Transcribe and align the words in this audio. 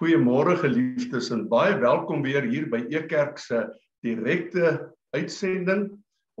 Goeiemôre 0.00 0.54
geliefdes 0.56 1.26
en 1.28 1.42
baie 1.52 1.74
welkom 1.76 2.22
weer 2.24 2.46
hier 2.48 2.70
by 2.72 2.78
Ekerk 2.88 3.36
se 3.36 3.58
direkte 4.00 4.70
uitsending 5.12 5.90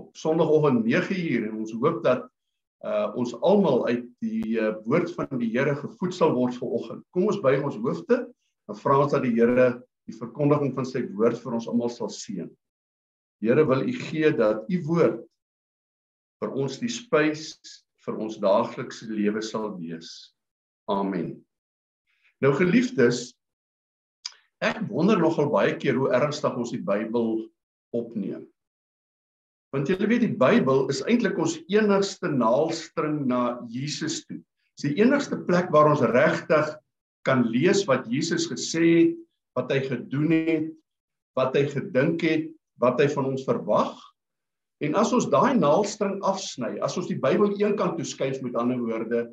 op 0.00 0.14
Sondagoggend 0.16 0.86
9uur 0.86 1.42
en 1.44 1.58
ons 1.60 1.74
hoop 1.82 1.98
dat 2.06 2.22
uh 2.88 3.10
ons 3.20 3.34
almal 3.44 3.82
uit 3.90 4.06
die 4.24 4.54
uh, 4.56 4.70
woord 4.86 5.12
van 5.12 5.28
die 5.42 5.50
Here 5.52 5.74
gevoedsel 5.76 6.32
word 6.38 6.56
vanoggend. 6.56 7.02
Kom 7.12 7.26
ons 7.28 7.40
buig 7.44 7.60
ons 7.60 7.76
hoofde 7.84 8.16
en 8.24 8.78
vra 8.80 8.96
ons 9.02 9.12
dat 9.12 9.26
die 9.26 9.34
Here 9.36 9.66
die 10.08 10.16
verkondiging 10.16 10.72
van 10.78 10.88
sy 10.88 11.02
woord 11.10 11.36
vir 11.42 11.58
ons 11.58 11.68
almal 11.68 11.92
sal 11.92 12.08
seën. 12.08 12.48
Here 13.44 13.66
wil 13.68 13.84
U 13.84 13.92
gee 14.06 14.30
dat 14.40 14.64
U 14.72 14.78
woord 14.88 15.20
vir 16.40 16.56
ons 16.64 16.80
die 16.80 16.88
spys 16.88 17.52
vir 18.06 18.24
ons 18.24 18.40
daaglikse 18.40 19.10
lewe 19.12 19.44
sal 19.44 19.68
wees. 19.76 20.32
Amen. 20.88 21.34
Nou 22.40 22.54
geliefdes, 22.56 23.34
Ek 24.60 24.82
wonder 24.92 25.16
nogal 25.16 25.48
baie 25.52 25.72
keer 25.80 25.96
hoe 25.96 26.10
ernstig 26.12 26.56
ons 26.60 26.72
die 26.74 26.82
Bybel 26.84 27.38
opneem. 27.96 28.44
Want 29.72 29.88
julle 29.88 30.08
weet 30.10 30.26
die 30.26 30.36
Bybel 30.36 30.88
is 30.92 31.00
eintlik 31.08 31.38
ons 31.40 31.56
enigste 31.70 32.28
naalstring 32.28 33.22
na 33.30 33.60
Jesus 33.70 34.20
toe. 34.26 34.40
Dis 34.76 34.90
die 34.90 35.00
enigste 35.00 35.38
plek 35.46 35.70
waar 35.72 35.88
ons 35.92 36.04
regtig 36.04 36.74
kan 37.28 37.46
lees 37.48 37.84
wat 37.88 38.08
Jesus 38.10 38.48
gesê 38.50 38.84
het, 38.88 39.16
wat 39.56 39.72
hy 39.72 39.80
gedoen 39.86 40.34
het, 40.34 40.68
wat 41.38 41.56
hy 41.56 41.64
gedink 41.70 42.24
het, 42.26 42.48
wat 42.80 43.00
hy 43.00 43.08
van 43.12 43.32
ons 43.32 43.46
verwag. 43.48 43.96
En 44.84 44.96
as 44.96 45.12
ons 45.16 45.28
daai 45.32 45.56
naalstring 45.56 46.18
afsny, 46.24 46.76
as 46.84 46.96
ons 47.00 47.08
die 47.08 47.18
Bybel 47.20 47.54
eenkant 47.60 47.96
toe 47.96 48.06
skuif 48.08 48.40
met 48.44 48.56
ander 48.60 48.80
woorde, 48.80 49.26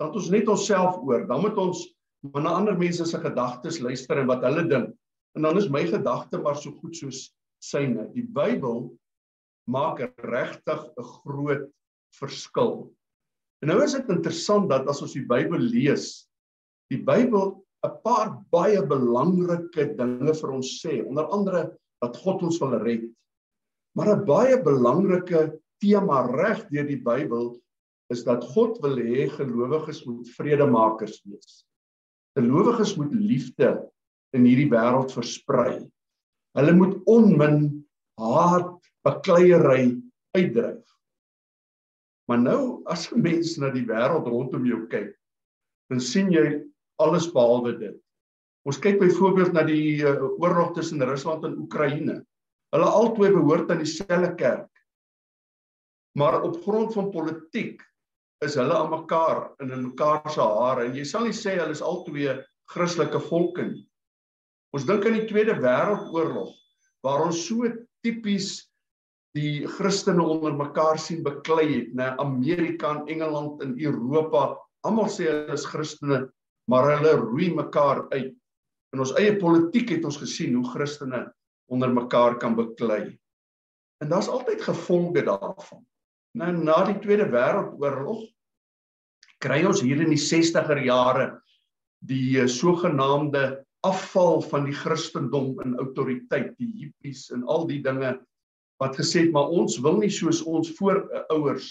dan 0.00 0.10
het 0.10 0.18
ons 0.18 0.30
net 0.32 0.48
onsself 0.50 0.96
oor. 1.04 1.24
Dan 1.28 1.44
moet 1.44 1.58
ons 1.60 1.84
maar 2.32 2.44
na 2.44 2.56
ander 2.56 2.76
mense 2.78 3.04
se 3.04 3.20
gedagtes 3.20 3.80
luister 3.84 4.18
en 4.20 4.28
wat 4.30 4.44
hulle 4.46 4.64
dink. 4.68 4.92
En 5.36 5.42
dan 5.42 5.58
is 5.60 5.68
my 5.68 5.84
gedagte 5.88 6.38
maar 6.40 6.56
so 6.56 6.72
goed 6.80 6.96
soos 6.96 7.26
syne. 7.64 8.06
Die 8.14 8.24
Bybel 8.24 8.92
maak 9.68 10.00
regtig 10.22 10.80
'n 10.96 11.08
groot 11.24 11.68
verskil. 12.18 12.92
En 13.62 13.68
nou 13.68 13.82
is 13.82 13.92
dit 13.92 14.08
interessant 14.08 14.68
dat 14.70 14.88
as 14.88 15.02
ons 15.02 15.12
die 15.12 15.26
Bybel 15.26 15.58
lees, 15.58 16.28
die 16.90 17.02
Bybel 17.02 17.64
'n 17.84 18.00
paar 18.04 18.40
baie 18.50 18.80
belangrike 18.86 19.96
dinge 19.96 20.34
vir 20.34 20.50
ons 20.50 20.80
sê, 20.80 21.04
onder 21.04 21.28
andere 21.28 21.76
dat 22.00 22.16
God 22.16 22.42
ons 22.42 22.58
wil 22.60 22.78
red. 22.78 23.04
Maar 23.96 24.16
'n 24.16 24.24
baie 24.24 24.62
belangrike 24.62 25.60
tema 25.80 26.24
reg 26.26 26.68
deur 26.70 26.86
die 26.86 27.00
Bybel 27.00 27.60
is 28.10 28.24
dat 28.24 28.44
God 28.44 28.80
wil 28.82 28.96
hê 28.96 29.28
gelowiges 29.28 30.04
moet 30.06 30.28
vredemakers 30.36 31.22
wees. 31.24 31.64
Gelowiges 32.38 32.96
moet 32.98 33.12
liefde 33.14 33.70
in 34.34 34.46
hierdie 34.48 34.70
wêreld 34.72 35.12
versprei. 35.14 35.78
Hulle 36.58 36.74
moet 36.74 36.96
onmin 37.10 37.58
haat, 38.18 38.78
bakleierery 39.06 39.94
uitdryf. 40.34 40.82
Maar 42.28 42.40
nou 42.40 42.60
as 42.90 43.10
'n 43.12 43.20
mens 43.20 43.56
na 43.58 43.70
die 43.70 43.86
wêreld 43.86 44.26
rondom 44.26 44.66
jou 44.66 44.86
kyk, 44.88 45.14
dan 45.90 46.00
sien 46.00 46.32
jy 46.32 46.64
alles 46.98 47.30
behalwe 47.32 47.78
dit. 47.78 47.98
Ons 48.64 48.78
kyk 48.80 48.98
byvoorbeeld 48.98 49.52
na 49.52 49.62
die 49.62 50.00
uh, 50.00 50.22
oorlog 50.40 50.72
tussen 50.74 51.02
Rusland 51.02 51.44
en 51.44 51.58
Oekraïne. 51.58 52.22
Hulle 52.72 52.88
albei 52.88 53.30
behoort 53.30 53.70
aan 53.70 53.82
dieselfde 53.82 54.34
kerk. 54.34 54.70
Maar 56.16 56.42
op 56.42 56.62
grond 56.62 56.94
van 56.94 57.10
politiek 57.10 57.82
is 58.44 58.58
hulle 58.60 58.76
aan 58.76 58.92
mekaar 58.92 59.46
in 59.62 59.72
in 59.72 59.88
mekaar 59.88 60.28
se 60.30 60.42
hare 60.42 60.86
en 60.88 60.94
jy 60.96 61.04
sal 61.08 61.26
nie 61.28 61.36
sê 61.36 61.56
hulle 61.58 61.74
is 61.76 61.82
albei 61.84 62.38
Christelike 62.72 63.20
volke 63.28 63.64
nie. 63.68 63.84
Ons 64.74 64.86
dink 64.88 65.04
aan 65.06 65.18
die 65.18 65.26
Tweede 65.28 65.56
Wêreldoorlog 65.60 66.54
waar 67.04 67.26
ons 67.26 67.42
so 67.46 67.68
tipies 68.04 68.64
die 69.34 69.66
Christene 69.76 70.22
onder 70.22 70.54
mekaar 70.56 70.98
sien 71.00 71.24
beklei 71.26 71.66
het, 71.72 71.90
né? 71.98 72.12
Amerika 72.22 72.92
en 72.94 73.08
Engeland 73.10 73.62
en 73.62 73.74
Europa, 73.82 74.54
almal 74.86 75.10
sê 75.10 75.26
hulle 75.28 75.56
is 75.58 75.66
Christene, 75.66 76.20
maar 76.70 76.88
hulle 76.92 77.16
roei 77.18 77.50
mekaar 77.54 78.04
uit. 78.14 78.34
In 78.94 79.02
ons 79.02 79.14
eie 79.18 79.34
politiek 79.40 79.90
het 79.90 80.06
ons 80.06 80.20
gesien 80.22 80.54
hoe 80.54 80.68
Christene 80.70 81.26
onder 81.72 81.90
mekaar 81.90 82.38
kan 82.38 82.54
beklei. 82.54 83.16
En 84.02 84.12
daar's 84.12 84.30
altyd 84.30 84.62
gevolge 84.62 85.24
daarvan. 85.26 85.82
Nou 86.38 86.50
na 86.54 86.80
die 86.86 86.98
Tweede 87.02 87.26
Wêreldoorlog 87.30 88.24
kry 89.44 89.60
ons 89.68 89.82
hier 89.84 90.00
in 90.00 90.12
die 90.12 90.20
60er 90.20 90.80
jare 90.86 91.28
die 92.08 92.40
uh, 92.40 92.48
sogenaamde 92.50 93.64
afval 93.84 94.40
van 94.48 94.64
die 94.68 94.76
Christendom 94.76 95.58
in 95.64 95.76
autoriteit, 95.80 96.54
die 96.56 96.70
hippies 96.80 97.28
en 97.34 97.44
al 97.52 97.66
die 97.68 97.82
dinge 97.84 98.16
wat 98.82 98.96
gesê 98.98 99.26
het 99.26 99.34
maar 99.34 99.52
ons 99.54 99.76
wil 99.84 100.00
nie 100.00 100.12
soos 100.12 100.42
ons 100.48 100.72
voorouers 100.78 101.68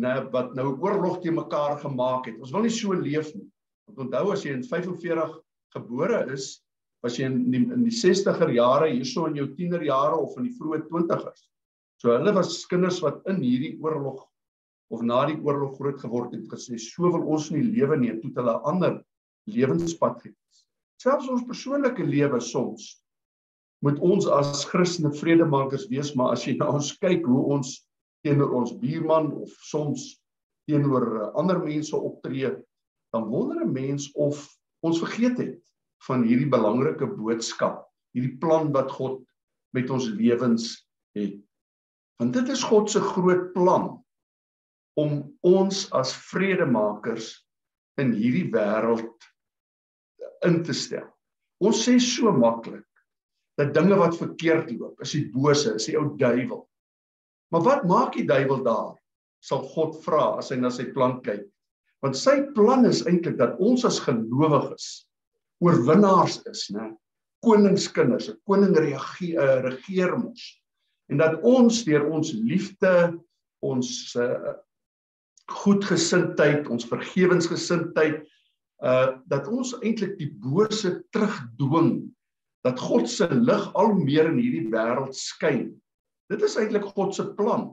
nê 0.00 0.14
wat 0.32 0.54
nou 0.56 0.72
oorlog 0.84 1.20
te 1.22 1.32
mekaar 1.32 1.78
gemaak 1.80 2.28
het. 2.28 2.40
Ons 2.40 2.52
wil 2.52 2.66
nie 2.66 2.72
so 2.72 2.92
leef 2.96 3.30
nie. 3.36 3.46
Want 3.88 4.06
onthou 4.06 4.32
as 4.34 4.42
jy 4.44 4.52
in 4.56 4.64
45 4.66 5.36
gebore 5.76 6.18
is, 6.34 6.48
was 7.04 7.16
jy 7.16 7.28
in 7.30 7.38
die, 7.52 7.62
in 7.62 7.84
die 7.86 7.94
60er 7.94 8.50
jare 8.56 8.90
hierso 8.90 9.28
in 9.30 9.38
jou 9.38 9.46
tienerjare 9.56 10.18
of 10.18 10.36
in 10.40 10.48
die 10.48 10.56
vroeë 10.58 10.82
20ers. 10.90 11.46
So 12.02 12.12
hulle 12.12 12.34
was 12.36 12.58
kinders 12.68 12.98
wat 13.04 13.22
in 13.30 13.40
hierdie 13.44 13.76
oorlog 13.84 14.26
of 14.90 15.02
na 15.02 15.24
die 15.26 15.38
oorlog 15.42 15.76
groot 15.78 15.98
geword 16.00 16.34
het 16.36 16.46
gesê 16.52 16.78
so 16.78 17.10
wil 17.10 17.26
ons 17.34 17.50
nie 17.50 17.64
lewe 17.64 17.96
nie 17.98 18.14
toe 18.20 18.30
hulle 18.36 18.54
'n 18.54 18.68
ander 18.72 18.94
lewenspad 19.46 20.20
gekies. 20.22 20.62
Selfs 21.02 21.28
ons 21.28 21.46
persoonlike 21.46 22.04
lewe 22.04 22.40
soms 22.40 23.02
moet 23.84 23.98
ons 24.00 24.26
as 24.26 24.64
Christene 24.64 25.12
vredemakers 25.12 25.88
wees, 25.90 26.14
maar 26.16 26.32
as 26.32 26.46
jy 26.46 26.56
na 26.56 26.70
ons 26.72 26.94
kyk 26.98 27.26
hoe 27.26 27.42
ons 27.54 27.86
teenoor 28.24 28.54
ons 28.56 28.72
buurman 28.80 29.32
of 29.32 29.52
soms 29.62 30.16
teenoor 30.66 31.06
eh, 31.20 31.28
ander 31.38 31.60
mense 31.62 31.96
optree, 31.96 32.50
dan 33.12 33.28
wonder 33.30 33.62
'n 33.62 33.72
mens 33.72 34.10
of 34.14 34.42
ons 34.82 34.98
vergeet 34.98 35.38
het 35.38 35.62
van 36.08 36.24
hierdie 36.24 36.50
belangrike 36.50 37.06
boodskap, 37.06 37.86
hierdie 38.14 38.38
plan 38.38 38.72
wat 38.72 38.90
God 38.90 39.22
met 39.74 39.90
ons 39.90 40.08
lewens 40.08 40.86
het. 41.14 41.38
Want 42.18 42.32
dit 42.32 42.48
is 42.48 42.64
God 42.64 42.90
se 42.90 43.00
groot 43.00 43.52
plan 43.52 44.02
om 44.96 45.18
ons 45.44 45.84
as 45.96 46.14
vredemakers 46.30 47.32
in 48.00 48.12
hierdie 48.16 48.48
wêreld 48.52 49.28
in 50.46 50.62
te 50.64 50.74
stel. 50.76 51.06
Ons 51.64 51.84
sê 51.86 51.96
so 52.02 52.32
maklik 52.32 52.84
dat 53.56 53.72
dinge 53.76 53.96
wat 53.96 54.16
verkeerd 54.18 54.72
loop, 54.76 55.00
is 55.04 55.14
die 55.16 55.26
bose, 55.32 55.76
is 55.78 55.88
die 55.88 55.96
ou 55.96 56.10
duiwel. 56.20 56.66
Maar 57.52 57.64
wat 57.64 57.86
maak 57.88 58.16
die 58.16 58.26
duiwel 58.28 58.60
daar? 58.66 58.96
Sal 59.44 59.62
God 59.72 59.96
vra 60.04 60.36
as 60.40 60.50
hy 60.52 60.58
na 60.60 60.72
sy 60.72 60.88
plan 60.92 61.20
kyk. 61.24 61.46
Want 62.04 62.18
sy 62.18 62.40
plan 62.56 62.84
is 62.88 63.04
eintlik 63.08 63.38
dat 63.40 63.56
ons 63.62 63.86
as 63.88 64.00
gelowiges 64.04 65.06
oorwinnaars 65.64 66.42
is, 66.50 66.66
né? 66.74 66.90
Koningskinders, 67.44 68.28
'n 68.28 68.40
koning 68.48 68.76
regeer, 68.76 69.40
uh, 69.40 69.60
regeer 69.64 70.16
mos. 70.18 70.42
En 71.08 71.18
dat 71.22 71.40
ons 71.44 71.84
deur 71.84 72.04
ons 72.10 72.32
liefde, 72.32 73.16
ons 73.62 73.88
uh, 74.16 74.56
goedgesindheid, 75.52 76.66
ons 76.72 76.88
vergewensgesindheid 76.90 78.24
uh 78.84 79.16
dat 79.30 79.46
ons 79.48 79.72
eintlik 79.80 80.18
die 80.18 80.28
bose 80.42 80.98
terugdwing 81.14 82.10
dat 82.66 82.80
God 82.82 83.06
se 83.08 83.28
lig 83.30 83.64
al 83.78 83.94
meer 83.96 84.28
in 84.28 84.40
hierdie 84.40 84.66
wêreld 84.72 85.14
skyn. 85.16 85.70
Dit 86.28 86.42
is 86.44 86.58
eintlik 86.58 86.84
God 86.92 87.14
se 87.14 87.24
plan 87.38 87.70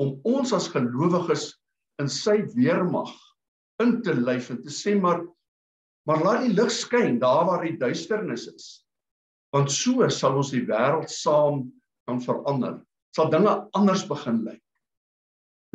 om 0.00 0.14
ons 0.24 0.54
as 0.56 0.70
gelowiges 0.72 1.50
in 2.00 2.08
sy 2.08 2.38
weermag 2.54 3.12
in 3.82 3.98
te 4.06 4.14
lyf 4.14 4.48
en 4.54 4.62
te 4.62 4.72
sê 4.72 4.94
maar 4.98 5.20
maar 6.08 6.22
laat 6.24 6.46
die 6.46 6.54
lig 6.56 6.72
skyn 6.74 7.20
daar 7.22 7.44
waar 7.46 7.62
die 7.62 7.76
duisternis 7.78 8.48
is. 8.50 8.66
Want 9.54 9.70
so 9.70 10.08
sal 10.10 10.40
ons 10.40 10.50
die 10.54 10.64
wêreld 10.66 11.12
saam 11.12 11.66
kan 12.08 12.18
verander. 12.24 12.80
Sal 13.14 13.30
dinge 13.30 13.52
anders 13.78 14.02
begin 14.08 14.40
lyk. 14.46 14.62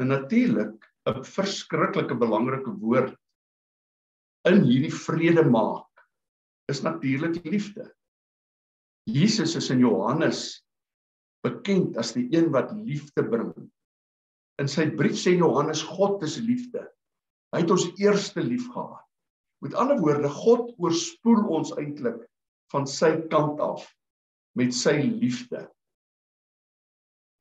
En 0.01 0.12
natuurlik 0.12 0.87
'n 1.07 1.24
verskriklike 1.24 2.15
belangrike 2.19 2.74
woord 2.83 3.15
in 4.50 4.63
hierdie 4.68 4.94
vrede 4.94 5.44
maak 5.48 6.04
is 6.71 6.83
natuurlik 6.83 7.39
liefde. 7.48 7.88
Jesus 9.07 9.56
is 9.56 9.69
in 9.71 9.80
Johannes 9.80 10.62
bekend 11.45 11.95
as 11.98 12.12
die 12.15 12.27
een 12.36 12.51
wat 12.51 12.74
liefde 12.75 13.24
bring. 13.24 13.56
In 14.59 14.68
sy 14.68 14.89
brief 15.00 15.15
sê 15.21 15.38
Johannes 15.38 15.83
God 15.86 16.24
is 16.27 16.39
liefde. 16.44 16.83
Hy 17.56 17.63
het 17.63 17.71
ons 17.71 17.88
eerste 18.01 18.44
lief 18.44 18.68
gehad. 18.74 19.03
Met 19.63 19.77
ander 19.80 20.00
woorde, 20.01 20.30
God 20.30 20.74
oorspoel 20.77 21.45
ons 21.56 21.71
eintlik 21.80 22.19
van 22.74 22.86
sy 22.89 23.13
kant 23.31 23.62
af 23.63 23.86
met 24.60 24.75
sy 24.75 25.00
liefde. 25.07 25.63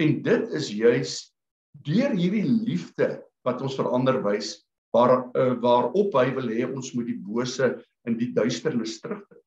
En 0.00 0.20
dit 0.22 0.54
is 0.56 0.70
juis 0.70 1.16
deur 1.86 2.14
hierdie 2.14 2.46
liefde 2.46 3.08
wat 3.46 3.62
ons 3.62 3.76
verander 3.78 4.20
wys 4.24 4.56
waar 4.94 5.28
uh, 5.36 5.54
waarop 5.62 6.14
hy 6.16 6.30
wil 6.36 6.48
hê 6.52 6.66
ons 6.66 6.92
moet 6.96 7.08
die 7.10 7.18
bose 7.20 7.74
in 8.06 8.16
die 8.18 8.30
duisternis 8.34 8.98
terugtrek. 9.02 9.42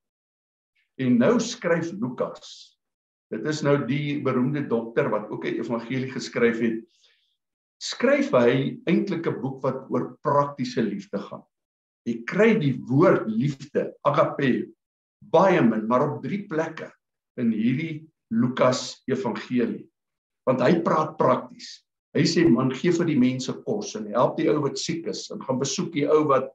En 0.99 1.15
nou 1.21 1.37
skryf 1.39 1.93
Lukas. 1.95 2.75
Dit 3.31 3.45
is 3.47 3.61
nou 3.63 3.77
die 3.87 4.19
beroemde 4.25 4.65
dokter 4.67 5.09
wat 5.13 5.29
ook 5.29 5.45
'n 5.45 5.61
evangelie 5.61 6.11
geskryf 6.11 6.59
het. 6.59 6.81
Skryf 7.79 8.31
hy 8.35 8.81
eintlik 8.85 9.27
'n 9.27 9.41
boek 9.41 9.63
wat 9.63 9.87
oor 9.89 10.17
praktiese 10.21 10.81
liefde 10.81 11.19
gaan. 11.19 11.43
Jy 12.05 12.23
kry 12.25 12.59
die 12.59 12.75
woord 12.89 13.27
liefde, 13.27 13.93
agape, 14.03 14.71
baie 15.21 15.61
min, 15.61 15.87
maar 15.87 16.01
op 16.09 16.23
drie 16.23 16.47
plekke 16.47 16.91
in 17.37 17.51
hierdie 17.51 18.09
Lukas 18.31 19.03
evangelie. 19.07 19.87
Want 20.45 20.61
hy 20.61 20.81
praat 20.81 21.17
prakties. 21.17 21.85
Hy 22.19 22.25
sê 22.27 22.43
man 22.43 22.73
gee 22.75 22.91
vir 22.91 23.07
die 23.07 23.19
mense 23.19 23.53
kos 23.63 23.93
en 23.95 24.09
help 24.11 24.35
die 24.39 24.49
ou 24.51 24.59
wat 24.65 24.79
siek 24.81 25.07
is 25.07 25.29
en 25.31 25.39
gaan 25.45 25.61
besoek 25.61 25.93
die 25.95 26.07
ou 26.11 26.25
wat 26.27 26.51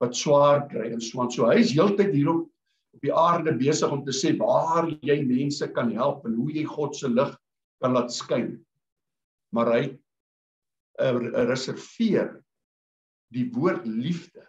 wat 0.00 0.16
swaar 0.18 0.64
kry 0.70 0.88
en 0.90 1.02
so 1.04 1.20
aan. 1.22 1.30
So 1.30 1.46
hy 1.46 1.60
is 1.60 1.74
heeltyd 1.76 2.14
hier 2.16 2.32
op 2.32 2.48
op 2.92 3.04
die 3.06 3.12
aarde 3.16 3.54
besig 3.56 3.92
om 3.92 4.02
te 4.04 4.12
sê 4.12 4.34
waar 4.36 4.90
jy 5.04 5.18
mense 5.24 5.68
kan 5.76 5.92
help 5.96 6.26
en 6.28 6.36
hoe 6.36 6.50
jy 6.52 6.64
God 6.68 6.96
se 6.96 7.08
lig 7.08 7.30
kan 7.80 7.94
laat 7.96 8.12
skyn. 8.12 8.50
Maar 9.56 9.70
hy 9.72 9.82
uh, 11.00 11.20
reserveer 11.48 12.34
die 13.32 13.46
woord 13.54 13.86
liefde 13.88 14.44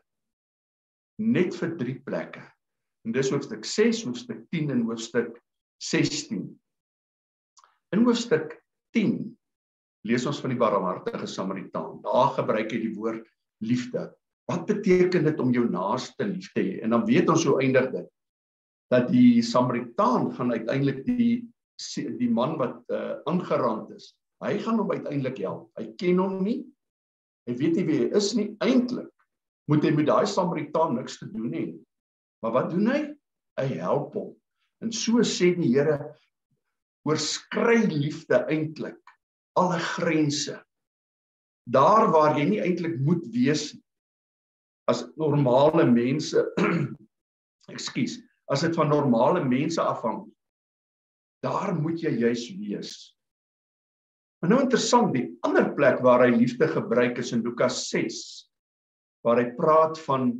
net 1.24 1.56
vir 1.56 1.72
drie 1.80 1.96
plekke. 2.04 2.44
En 3.08 3.16
dis 3.16 3.32
hoofstuk 3.32 3.64
6, 3.68 4.04
hoofstuk 4.08 4.44
10 4.52 4.74
en 4.76 4.84
hoofstuk 4.90 5.38
16. 5.84 6.44
In 7.96 8.04
hoofstuk 8.04 8.58
10 8.96 9.32
lees 10.08 10.26
ons 10.28 10.42
van 10.44 10.52
die 10.54 10.60
barmhartige 10.60 11.28
Samaritaan. 11.30 12.02
Daar 12.04 12.34
gebruik 12.38 12.74
hy 12.74 12.82
die 12.84 12.96
woord 12.98 13.24
liefde. 13.64 14.10
Wat 14.52 14.66
beteken 14.68 15.24
dit 15.30 15.40
om 15.40 15.54
jou 15.56 15.64
naaste 15.72 16.28
lief 16.28 16.52
te 16.52 16.62
hê? 16.62 16.74
En 16.84 16.96
dan 16.96 17.06
weet 17.08 17.32
ons 17.32 17.46
hoe 17.48 17.62
eindig 17.64 17.90
dit. 17.94 18.10
Dat 18.92 19.08
die 19.12 19.42
Samaritaan 19.46 20.32
gaan 20.36 20.54
uiteindelik 20.54 21.04
die 21.08 21.48
die 22.20 22.30
man 22.30 22.54
wat 22.60 22.84
uh, 22.94 23.18
aangerand 23.28 23.90
is, 23.96 24.12
hy 24.46 24.54
gaan 24.62 24.78
hom 24.78 24.92
uiteindelik 24.94 25.40
help. 25.42 25.66
Hy 25.76 25.88
ken 26.00 26.22
hom 26.22 26.38
nie. 26.46 26.60
Hy 27.50 27.56
weet 27.60 27.80
nie 27.80 27.86
wie 27.88 27.98
hy 28.04 28.10
is 28.16 28.30
nie. 28.38 28.46
Eintlik 28.64 29.10
moet 29.72 29.84
hy 29.84 29.92
met 29.98 30.08
daai 30.08 30.28
Samaritaan 30.30 30.94
niks 31.00 31.18
te 31.20 31.28
doen 31.34 31.50
hê. 31.52 31.66
Maar 32.46 32.56
wat 32.60 32.70
doen 32.72 32.92
hy? 32.92 33.02
Hy 33.60 33.68
help 33.82 34.16
hom. 34.20 34.30
En 34.86 34.94
so 34.96 35.24
sê 35.28 35.54
die 35.58 35.74
Here 35.74 35.98
oorskry 37.10 37.82
liefde 37.90 38.44
eintlik 38.52 39.03
alle 39.60 39.80
grense. 39.80 40.58
Daar 41.70 42.10
waar 42.12 42.38
jy 42.40 42.46
nie 42.50 42.62
eintlik 42.64 43.00
moet 43.00 43.24
wees 43.32 43.72
as 44.92 45.06
normale 45.20 45.86
mense 45.88 46.44
ekskuus 47.74 48.20
as 48.52 48.64
dit 48.66 48.76
van 48.76 48.92
normale 48.92 49.44
mense 49.46 49.82
afhang 49.82 50.24
daar 51.44 51.74
moet 51.76 52.04
jy 52.04 52.12
juis 52.24 52.48
wees 52.60 52.94
maar 54.42 54.52
nou 54.52 54.64
interessant 54.66 55.14
die 55.16 55.30
ander 55.48 55.70
plek 55.78 56.02
waar 56.04 56.26
hy 56.26 56.34
liefde 56.36 56.68
gebruik 56.72 57.22
is 57.24 57.32
in 57.36 57.46
Lukas 57.46 57.86
6 57.94 58.20
waar 59.24 59.40
hy 59.40 59.48
praat 59.56 60.00
van 60.04 60.34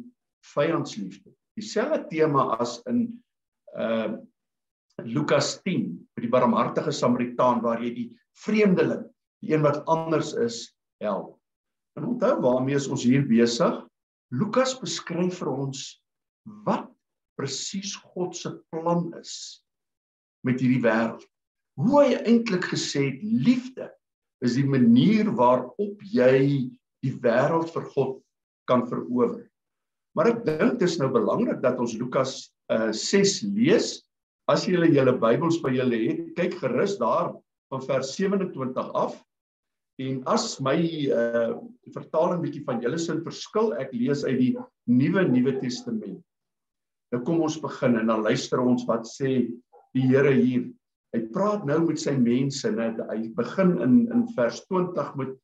vyandsliefde 0.54 1.32
dieselfde 1.60 2.04
tema 2.12 2.52
as 2.60 2.80
in 2.92 3.08
uh 3.78 4.14
Lukas 5.02 5.56
10 5.66 5.88
met 6.14 6.22
die 6.22 6.30
barmhartige 6.30 6.92
Samaritaan 6.94 7.64
waar 7.64 7.80
jy 7.82 7.90
die 7.96 8.10
vreemdeling 8.42 9.06
die 9.44 9.54
een 9.54 9.64
wat 9.66 9.84
anders 9.92 10.34
is 10.34 10.66
help 11.04 11.38
en 12.00 12.14
onthou 12.16 12.36
waarmee 12.42 12.80
is 12.80 12.90
ons 12.90 13.06
hier 13.06 13.26
besig 13.30 13.82
Lukas 14.34 14.74
beskryf 14.82 15.44
vir 15.44 15.52
ons 15.54 15.84
wat 16.66 16.88
presies 17.38 17.94
God 18.14 18.34
se 18.38 18.50
plan 18.74 19.12
is 19.20 19.62
met 20.46 20.62
hierdie 20.62 20.82
wêreld. 20.84 21.22
Hoe 21.80 22.02
hy 22.02 22.16
eintlik 22.30 22.66
gesê 22.72 23.08
het 23.12 23.22
liefde 23.22 23.90
is 24.44 24.58
die 24.58 24.66
manier 24.68 25.30
waarop 25.38 26.02
jy 26.14 26.70
die 27.04 27.14
wêreld 27.24 27.70
vir 27.74 27.86
God 27.94 28.18
kan 28.70 28.86
verower. 28.90 29.46
Maar 30.18 30.34
ek 30.34 30.42
dink 30.48 30.80
dit 30.82 30.88
is 30.88 30.98
nou 31.02 31.10
belangrik 31.14 31.62
dat 31.64 31.80
ons 31.82 31.96
Lukas 31.98 32.36
uh, 32.74 32.90
6 32.90 33.40
lees. 33.54 33.96
As 34.50 34.66
jy 34.68 34.76
julle 34.92 35.16
Bybels 35.22 35.62
by 35.64 35.72
julle 35.78 36.00
het, 36.04 36.26
kyk 36.38 36.58
gerus 36.62 36.98
daar 37.00 37.32
van 37.74 37.86
vers 37.90 38.16
27 38.16 38.94
af 38.94 39.18
En 40.02 40.24
as 40.26 40.58
my 40.64 40.78
uh 41.14 41.54
vertaling 41.94 42.40
bietjie 42.42 42.64
van 42.66 42.80
julle 42.82 42.98
sin 42.98 43.20
verskil, 43.22 43.76
ek 43.78 43.92
lees 43.94 44.24
uit 44.26 44.40
die 44.40 44.54
Nuwe 44.90 45.22
Nuwe 45.30 45.60
Testament. 45.62 46.18
Nou 47.14 47.20
kom 47.28 47.44
ons 47.46 47.60
begin 47.62 48.00
en 48.00 48.10
dan 48.10 48.24
luister 48.26 48.64
ons 48.64 48.88
wat 48.90 49.06
sê 49.06 49.36
die 49.94 50.06
Here 50.08 50.32
hier. 50.34 50.66
Hy 51.14 51.22
praat 51.36 51.68
nou 51.70 51.78
met 51.86 52.02
sy 52.02 52.16
mense, 52.18 52.72
né? 52.74 52.90
Hy 53.12 53.30
begin 53.38 53.76
in 53.86 54.00
in 54.16 54.26
vers 54.34 54.64
20 54.66 55.14
met 55.22 55.36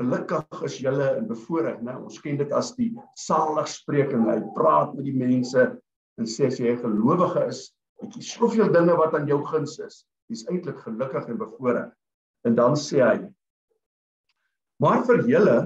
gelukkig 0.00 0.64
is 0.64 0.78
julle 0.80 1.10
in 1.18 1.28
bevoorreg, 1.28 1.82
né? 1.84 1.98
Ons 2.00 2.22
ken 2.24 2.40
dit 2.40 2.54
as 2.56 2.72
die 2.78 2.94
saligspreking. 3.20 4.24
Hy 4.30 4.40
praat 4.56 4.96
met 4.96 5.04
die 5.04 5.18
mense 5.18 5.68
en 6.16 6.32
sê 6.32 6.48
as 6.48 6.56
jy 6.56 6.72
'n 6.72 6.80
gelowige 6.80 7.44
is, 7.52 7.66
het 8.00 8.16
jy 8.16 8.24
soveel 8.24 8.72
dinge 8.72 8.96
wat 8.96 9.12
aan 9.12 9.28
jou 9.28 9.42
guns 9.44 9.76
is. 9.84 10.06
Jy's 10.28 10.44
eintlik 10.48 10.78
gelukkig 10.84 11.28
en 11.28 11.40
bevoorreg. 11.40 11.92
En 12.46 12.54
dan 12.54 12.76
sê 12.78 13.00
hy 13.02 13.18
Maar 14.78 15.02
vir 15.08 15.24
julle 15.26 15.58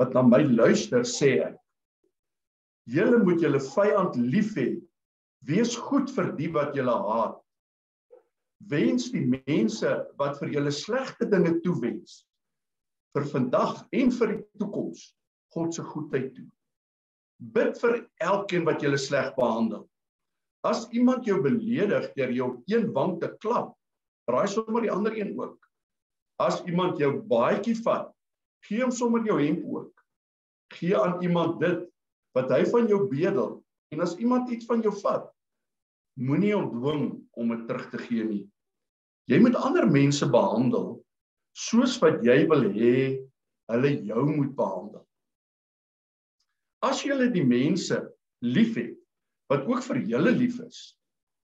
wat 0.00 0.14
na 0.16 0.22
my 0.24 0.40
luister, 0.48 1.04
sê 1.04 1.36
ek: 1.44 1.56
Julle 2.88 3.20
moet 3.24 3.42
julle 3.44 3.60
vyand 3.60 4.16
lief 4.16 4.54
hê. 4.56 4.70
Wees 5.44 5.74
goed 5.76 6.08
vir 6.16 6.32
die 6.38 6.48
wat 6.52 6.76
julle 6.76 6.94
haat. 7.08 7.36
Wens 8.70 9.10
die 9.12 9.26
mense 9.28 9.90
wat 10.20 10.38
vir 10.40 10.54
julle 10.56 10.72
slegte 10.72 11.28
dinge 11.28 11.58
toewens 11.64 12.22
vir 13.14 13.26
vandag 13.30 13.82
en 13.94 14.10
vir 14.10 14.32
die 14.32 14.42
toekoms 14.58 15.02
God 15.54 15.76
se 15.76 15.84
goedheid 15.86 16.32
toe. 16.34 16.46
Bid 17.54 17.76
vir 17.82 18.00
elkeen 18.24 18.64
wat 18.66 18.82
julle 18.82 18.98
sleg 18.98 19.34
behandel. 19.36 19.84
As 20.64 20.88
iemand 20.96 21.28
jou 21.28 21.36
beledig 21.44 22.08
deur 22.16 22.32
jou 22.32 22.48
een 22.72 22.88
wang 22.96 23.18
te 23.20 23.28
klap, 23.44 23.74
draai 24.28 24.48
sommer 24.48 24.82
die 24.84 24.92
ander 24.92 25.14
een 25.16 25.32
ook. 25.38 25.58
As 26.42 26.62
iemand 26.66 26.98
jou 26.98 27.12
baadjie 27.30 27.76
vat, 27.84 28.14
Gee 28.64 28.80
hom 28.80 28.92
sommer 28.94 29.24
jou 29.26 29.36
hemp 29.40 29.64
ook. 29.68 29.92
Gee 30.78 30.96
aan 30.96 31.20
iemand 31.22 31.60
dit 31.60 31.84
wat 32.34 32.50
hy 32.50 32.64
van 32.70 32.88
jou 32.90 33.04
bedel 33.10 33.58
en 33.94 34.02
as 34.02 34.16
iemand 34.18 34.50
iets 34.50 34.66
van 34.66 34.80
jou 34.82 34.92
vat, 35.02 35.28
moenie 36.18 36.54
hom 36.54 36.70
dwing 36.72 37.04
om 37.38 37.52
dit 37.52 37.66
terug 37.68 37.86
te 37.92 38.00
gee 38.06 38.24
nie. 38.26 38.42
Jy 39.30 39.38
moet 39.44 39.58
ander 39.60 39.86
mense 39.86 40.26
behandel 40.30 40.96
soos 41.54 41.94
wat 42.02 42.24
jy 42.26 42.40
wil 42.50 42.64
hê 42.74 42.96
hulle 43.70 43.92
jou 44.08 44.24
moet 44.32 44.56
behandel. 44.56 45.04
As 46.84 47.04
jy 47.04 47.16
die 47.32 47.44
mense 47.46 48.00
liefhet 48.44 48.96
wat 49.52 49.68
ook 49.68 49.84
vir 49.86 50.02
julle 50.08 50.34
lief 50.34 50.58
is, 50.64 50.96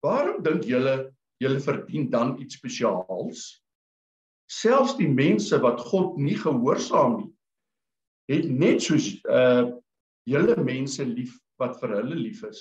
waarom 0.04 0.42
dink 0.44 0.68
julle 0.68 1.10
julle 1.42 1.60
verdien 1.60 2.10
dan 2.10 2.36
iets 2.40 2.58
spesiaals? 2.58 3.46
selfs 4.46 4.94
die 4.98 5.08
mense 5.10 5.58
wat 5.62 5.80
God 5.90 6.16
nie 6.22 6.36
gehoorsaam 6.38 7.18
nie 7.20 7.32
het 8.30 8.46
net 8.50 8.82
soos 8.82 9.12
uh 9.30 9.74
julle 10.26 10.56
mense 10.58 11.04
lief 11.06 11.36
wat 11.62 11.76
vir 11.78 11.92
hulle 12.00 12.16
lief 12.18 12.40
is. 12.48 12.58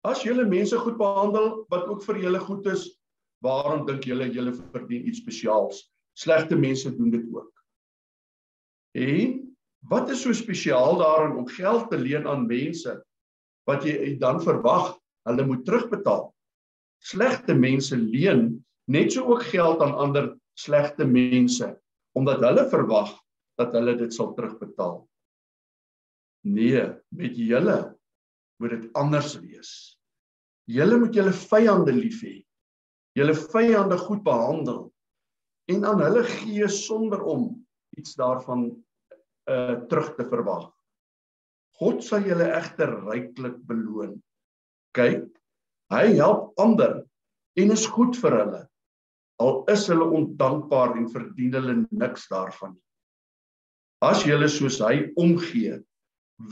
As 0.00 0.22
julle 0.24 0.46
mense 0.48 0.78
goed 0.80 0.96
behandel 0.96 1.66
wat 1.68 1.84
ook 1.92 2.00
vir 2.06 2.22
julle 2.22 2.40
goed 2.40 2.64
is, 2.72 2.86
waarom 3.44 3.84
dink 3.84 4.06
julle 4.08 4.30
julle 4.32 4.54
verdien 4.72 5.04
iets 5.04 5.20
spesiaals? 5.20 5.82
Slegte 6.16 6.56
mense 6.56 6.88
doen 6.96 7.12
dit 7.12 7.26
ook. 7.28 7.50
En 8.96 9.36
wat 9.92 10.08
is 10.14 10.24
so 10.24 10.32
spesiaal 10.32 10.96
daarin 11.02 11.36
om 11.42 11.52
geld 11.52 11.90
te 11.90 12.00
leen 12.00 12.24
aan 12.24 12.48
mense 12.48 12.96
wat 13.68 13.84
jy 13.84 14.16
dan 14.16 14.40
verwag 14.40 14.94
hulle 15.28 15.44
moet 15.44 15.68
terugbetaal? 15.68 16.30
Slegte 17.04 17.54
mense 17.54 17.96
leen 17.96 18.46
net 18.88 19.12
so 19.12 19.26
ook 19.32 19.44
geld 19.50 19.82
aan 19.84 19.96
ander 20.00 20.32
slegte 20.58 21.04
mense 21.04 21.74
omdat 22.14 22.44
hulle 22.46 22.64
verwag 22.70 23.10
dat 23.58 23.74
hulle 23.74 23.96
dit 23.98 24.14
sal 24.14 24.32
terugbetaal. 24.36 25.02
Nee, 26.46 26.84
met 27.10 27.36
julle 27.36 27.78
moet 28.62 28.74
dit 28.76 28.88
anders 28.94 29.34
wees. 29.42 29.70
Julle 30.70 30.98
moet 31.00 31.16
julle 31.16 31.32
vyande 31.34 31.92
lief 31.96 32.22
hê. 32.24 32.36
Julle 33.18 33.34
vyande 33.34 33.98
goed 33.98 34.22
behandel 34.26 34.86
en 35.72 35.86
aan 35.88 36.02
hulle 36.04 36.24
gee 36.28 36.68
sonder 36.68 37.22
om 37.24 37.50
iets 37.98 38.16
daarvan 38.20 38.68
uh 39.50 39.76
terug 39.90 40.14
te 40.16 40.24
verwag. 40.28 40.70
God 41.80 42.04
sal 42.06 42.24
julle 42.24 42.46
egter 42.56 42.92
ryklik 43.04 43.58
beloon. 43.68 44.14
Kyk, 44.96 45.26
hy 45.92 46.14
help 46.16 46.52
ander 46.60 47.02
en 47.60 47.74
is 47.74 47.86
goed 47.86 48.16
vir 48.20 48.38
hulle 48.40 48.62
al 49.42 49.64
is 49.72 49.86
hulle 49.90 50.06
ondankbaar 50.14 50.94
en 50.98 51.08
verdien 51.10 51.56
hulle 51.58 51.74
niks 51.90 52.28
daarvan 52.30 52.74
nie. 52.76 52.82
As 54.04 54.22
julle 54.26 54.46
soos 54.52 54.78
hy 54.84 55.08
omgee, 55.20 55.80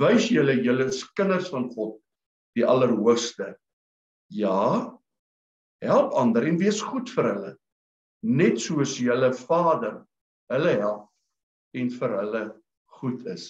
wys 0.00 0.30
julle 0.32 0.56
julle 0.64 0.88
is 0.90 1.02
kinders 1.18 1.50
van 1.52 1.68
God, 1.74 1.98
die 2.56 2.66
Allerhoogste. 2.66 3.52
Ja, 4.32 4.90
Help 5.82 6.12
ander 6.14 6.44
en 6.46 6.60
wees 6.60 6.78
goed 6.78 7.10
vir 7.10 7.26
hulle, 7.26 7.48
net 8.22 8.60
soos 8.62 8.94
julle 9.02 9.32
Vader 9.34 9.96
hulle 10.52 10.74
help 10.78 11.08
en 11.74 11.88
vir 11.90 12.12
hulle 12.20 12.42
goed 13.00 13.24
is. 13.32 13.46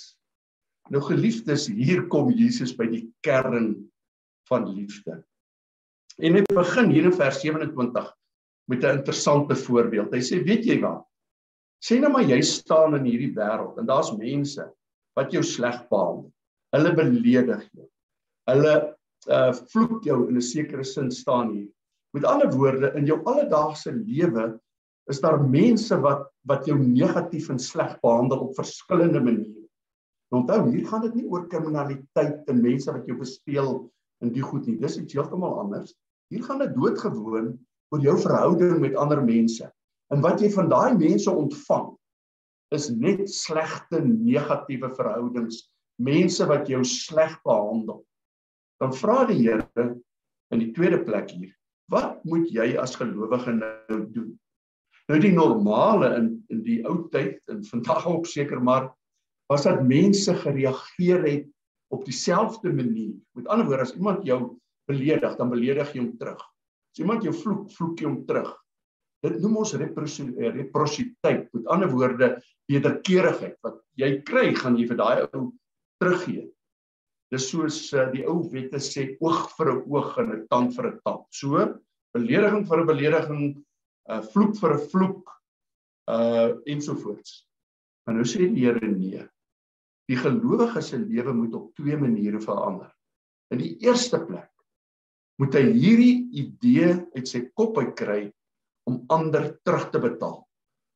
Nou 0.88 1.02
geliefdes, 1.04 1.66
hier 1.68 2.06
kom 2.08 2.30
Jesus 2.32 2.72
by 2.78 2.86
die 2.88 3.02
kern 3.26 3.74
van 4.48 4.64
liefde. 4.72 5.18
En 6.18 6.34
hy 6.36 6.42
begin 6.48 6.90
hier 6.90 7.08
in 7.08 7.16
vers 7.16 7.40
27 7.40 8.12
met 8.68 8.84
'n 8.84 8.98
interessante 8.98 9.56
voorbeeld. 9.56 10.12
Hy 10.12 10.20
sê, 10.20 10.44
"Weet 10.44 10.64
jy 10.64 10.80
wat? 10.80 11.06
Sê 11.82 11.98
nou 12.00 12.12
maar 12.12 12.28
jy 12.28 12.40
staan 12.42 12.94
in 12.94 13.04
hierdie 13.04 13.34
wêreld 13.34 13.78
en 13.78 13.86
daar's 13.86 14.12
mense 14.16 14.62
wat 15.18 15.32
jou 15.32 15.42
sleg 15.42 15.80
behandel. 15.90 16.30
Hulle 16.72 16.94
beledig 16.94 17.64
jou. 17.72 17.88
Hulle 18.50 18.74
uh 19.30 19.52
vloek 19.52 20.04
jou 20.04 20.28
in 20.28 20.36
'n 20.36 20.42
sekere 20.42 20.84
sin 20.84 21.10
staan 21.10 21.50
hier. 21.50 21.68
Met 22.14 22.24
ander 22.24 22.50
woorde, 22.50 22.92
in 22.96 23.06
jou 23.06 23.22
alledaagse 23.24 23.92
lewe 23.92 24.58
is 25.10 25.20
daar 25.20 25.40
mense 25.42 25.96
wat 26.00 26.28
wat 26.46 26.66
jou 26.66 26.78
negatief 26.78 27.50
en 27.50 27.58
sleg 27.58 28.00
behandel 28.02 28.38
op 28.38 28.56
verskillende 28.56 29.20
maniere. 29.20 29.68
Nou 30.30 30.42
onthou, 30.42 30.70
hier 30.70 30.86
gaan 30.86 31.02
dit 31.02 31.14
nie 31.14 31.28
oor 31.28 31.46
kriminaliteit 31.48 32.48
en 32.48 32.62
mense 32.62 32.92
wat 32.92 33.06
jou 33.06 33.18
bespeel 33.18 33.90
en 34.22 34.32
die 34.32 34.44
goed 34.44 34.66
nie. 34.68 34.78
Dis 34.80 34.98
iets 35.00 35.16
heeltemal 35.16 35.58
anders. 35.60 35.94
Hier 36.32 36.44
gaan 36.46 36.62
dit 36.62 36.74
doodgewoon 36.76 37.52
oor 37.92 38.04
jou 38.04 38.14
verhouding 38.20 38.78
met 38.80 38.96
ander 38.96 39.20
mense. 39.24 39.66
En 40.12 40.22
wat 40.24 40.40
jy 40.40 40.50
van 40.54 40.70
daai 40.70 40.94
mense 40.98 41.30
ontvang 41.30 41.90
is 42.72 42.88
net 42.96 43.26
slegte 43.28 44.00
negatiewe 44.00 44.88
verhoudings, 44.96 45.66
mense 46.00 46.46
wat 46.48 46.70
jou 46.70 46.80
sleg 46.88 47.34
behandel. 47.44 48.00
Dan 48.80 48.94
vra 48.96 49.26
die 49.28 49.42
Here 49.42 49.88
in 50.52 50.60
die 50.60 50.72
tweede 50.76 51.02
plek 51.04 51.30
hier, 51.32 51.52
wat 51.92 52.22
moet 52.28 52.48
jy 52.52 52.72
as 52.80 52.96
gelowige 52.96 53.52
nou 53.58 53.98
doen? 54.12 54.32
Nou 55.10 55.18
die 55.20 55.34
normale 55.34 56.14
in 56.16 56.32
in 56.52 56.60
die 56.64 56.80
ou 56.88 57.08
tyd 57.12 57.40
en 57.52 57.62
vandag 57.64 58.06
ook 58.08 58.26
seker 58.28 58.60
maar 58.60 58.90
was 59.52 59.66
dat 59.66 59.84
mense 59.84 60.34
gereageer 60.44 61.24
het 61.26 61.48
op 61.92 62.04
dieselfde 62.08 62.72
manier. 62.72 63.14
Met 63.36 63.48
ander 63.52 63.66
woorde 63.68 63.86
as 63.86 63.94
iemand 63.94 64.24
jou 64.26 64.40
beledig, 64.90 65.36
dan 65.36 65.50
beledig 65.52 65.92
jy 65.92 66.00
hom 66.00 66.16
terug. 66.18 66.40
As 66.92 67.00
iemand 67.00 67.24
jou 67.26 67.34
vloek, 67.36 67.68
vloek 67.76 68.00
jy 68.00 68.08
hom 68.08 68.22
terug. 68.28 68.50
Dit 69.22 69.38
noem 69.42 69.60
ons 69.62 69.74
reprositeit. 69.78 71.46
Met 71.52 71.68
ander 71.70 71.90
woorde, 71.92 72.32
wederkerigheid 72.70 73.58
wat 73.66 73.78
jy 74.00 74.16
kry, 74.26 74.48
gaan 74.58 74.78
jy 74.78 74.88
vir 74.90 74.98
daai 74.98 75.22
ou 75.28 75.52
teruggee. 76.02 76.48
Dis 77.32 77.46
soos 77.48 77.78
uh, 77.96 78.08
die 78.12 78.24
ou 78.28 78.42
wette 78.52 78.80
sê 78.82 79.12
oog 79.24 79.46
vir 79.56 79.72
'n 79.72 79.84
oog 79.88 80.18
en 80.20 80.32
'n 80.32 80.46
tand 80.50 80.74
vir 80.76 80.86
'n 80.90 80.98
tand. 81.04 81.24
So, 81.30 81.78
belediging 82.12 82.66
vir 82.68 82.80
'n 82.80 82.86
belediging, 82.86 83.44
'n 83.48 83.64
eh, 84.08 84.22
vloek 84.32 84.56
vir 84.60 84.74
'n 84.74 84.88
vloek, 84.92 85.22
uh 86.10 86.58
ensovoorts. 86.66 87.46
Maar 88.04 88.16
nou 88.16 88.24
sê 88.26 88.48
die 88.50 88.66
Here 88.66 88.88
nee. 88.88 89.22
Die 90.10 90.18
gelowige 90.18 90.82
se 90.82 90.98
lewe 90.98 91.32
moet 91.32 91.54
op 91.54 91.74
twee 91.78 91.96
maniere 91.96 92.40
verander. 92.40 92.90
In 93.52 93.60
die 93.62 93.76
eerste 93.84 94.18
plek 94.24 94.50
moet 95.40 95.54
hy 95.54 95.64
hierdie 95.72 96.14
idee 96.42 96.94
uit 97.16 97.28
sy 97.28 97.46
kop 97.56 97.78
uitkry 97.78 98.30
om 98.88 99.04
ander 99.12 99.52
terug 99.64 99.88
te 99.92 100.00
betaal 100.02 100.42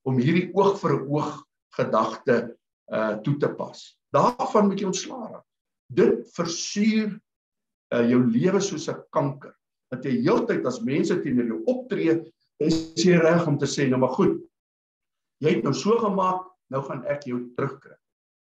om 0.06 0.20
hierdie 0.22 0.48
oog 0.54 0.76
vir 0.80 0.96
oog 1.02 1.32
gedagte 1.76 2.38
uh 2.86 3.18
toe 3.26 3.34
te 3.42 3.50
pas. 3.58 3.78
Daarvan 4.14 4.68
moet 4.70 4.80
jy 4.80 4.86
ontslaa 4.86 5.30
raak. 5.32 5.46
Dit 5.90 6.28
versuur 6.36 7.16
uh 7.94 8.04
jou 8.06 8.20
lewe 8.22 8.60
soos 8.62 8.88
'n 8.88 9.02
kanker. 9.10 9.54
Dat 9.90 10.04
jy 10.04 10.22
heeltyd 10.22 10.66
as 10.66 10.82
mense 10.82 11.14
teenoor 11.22 11.46
jou 11.46 11.62
optree, 11.66 12.22
is 12.58 12.94
jy 12.96 13.18
reg 13.18 13.46
om 13.46 13.58
te 13.58 13.66
sê 13.66 13.88
nou 13.88 13.98
maar 13.98 14.14
goed. 14.14 14.38
Jy 15.42 15.58
het 15.58 15.64
nou 15.64 15.74
so 15.74 15.98
gemaak, 15.98 16.46
nou 16.70 16.82
gaan 16.82 17.04
ek 17.04 17.26
jou 17.26 17.42
terugkry. 17.56 17.96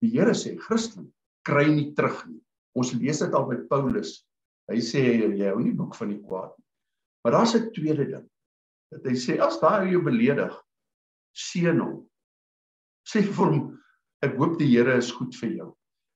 Die 0.05 0.13
Here 0.13 0.37
sê 0.37 0.55
Christen 0.61 1.09
kry 1.49 1.67
nie 1.73 1.91
terug 1.97 2.21
nie. 2.29 2.41
Ons 2.77 2.93
lees 2.99 3.23
dit 3.23 3.35
al 3.35 3.49
met 3.49 3.65
Paulus. 3.71 4.19
Hy 4.69 4.81
sê 4.85 5.03
jy 5.25 5.49
hou 5.49 5.61
nie 5.63 5.75
boek 5.77 5.97
van 5.97 6.13
die 6.13 6.21
kwaad 6.21 6.53
nie. 6.53 6.65
Maar 7.25 7.39
daar's 7.39 7.55
'n 7.57 7.73
tweede 7.73 8.05
ding 8.05 8.29
dat 8.95 9.07
hy 9.09 9.17
sê 9.19 9.39
as 9.43 9.59
daai 9.63 9.91
jou 9.91 10.03
beledig 10.05 10.53
seën 11.35 11.81
hom 11.81 12.05
sê 13.09 13.25
vir 13.27 13.51
hom 13.51 13.59
ek 14.25 14.37
hoop 14.39 14.57
die 14.61 14.71
Here 14.71 14.97
is 15.01 15.11
goed 15.13 15.35
vir 15.41 15.51
jou 15.59 15.69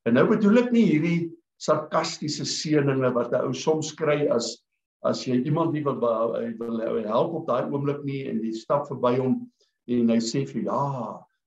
en 0.07 0.17
nou 0.17 0.27
bedoel 0.31 0.63
ek 0.63 0.73
nie 0.73 0.87
hierdie 0.87 1.19
sarkastiese 1.59 2.47
seëninge 2.47 3.11
wat 3.17 3.35
'n 3.35 3.49
ou 3.49 3.53
soms 3.53 3.93
kry 3.99 4.29
as 4.31 4.57
as 5.07 5.25
jy 5.27 5.41
iemand 5.47 5.73
nie 5.73 5.83
wil 5.83 5.99
wil 5.99 7.03
help 7.07 7.35
op 7.41 7.47
daai 7.47 7.67
oomblik 7.67 8.05
nie 8.05 8.27
en 8.31 8.43
jy 8.45 8.53
stap 8.53 8.87
verby 8.89 9.17
hom 9.19 9.41
en 9.89 10.15
hy 10.15 10.21
sê 10.23 10.45
vir 10.47 10.63
ja 10.71 10.85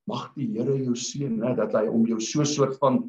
mag 0.09 0.31
die 0.35 0.49
Here 0.55 0.77
jou 0.77 0.95
seën 0.97 1.37
hè 1.43 1.53
dat 1.57 1.75
hy 1.77 1.85
om 1.91 2.07
jou 2.09 2.19
so 2.19 2.47
soort 2.47 2.77
van 2.81 3.03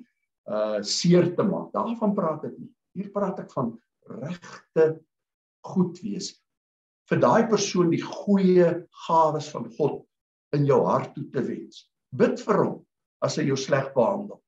uh 0.51 0.83
seer 0.83 1.31
te 1.37 1.45
maak 1.47 1.71
daarvan 1.77 2.15
praat 2.19 2.45
ek 2.51 2.59
nie 2.59 2.71
hier 2.99 3.11
praat 3.15 3.39
ek 3.41 3.53
van 3.55 3.73
regte 4.21 4.87
goed 5.63 6.01
wees 6.03 6.33
vir 7.11 7.21
daai 7.23 7.45
persoon 7.51 7.91
die 7.93 8.03
goeie 8.03 8.69
gawes 9.07 9.51
van 9.53 9.69
God 9.79 10.01
in 10.57 10.67
jou 10.69 10.81
hart 10.87 11.13
toe 11.17 11.25
te 11.33 11.43
wens. 11.45 11.87
Bid 12.17 12.41
vir 12.45 12.61
hom 12.61 12.79
as 13.25 13.39
hy 13.39 13.47
jou 13.49 13.59
sleg 13.59 13.91
behandel, 13.97 14.39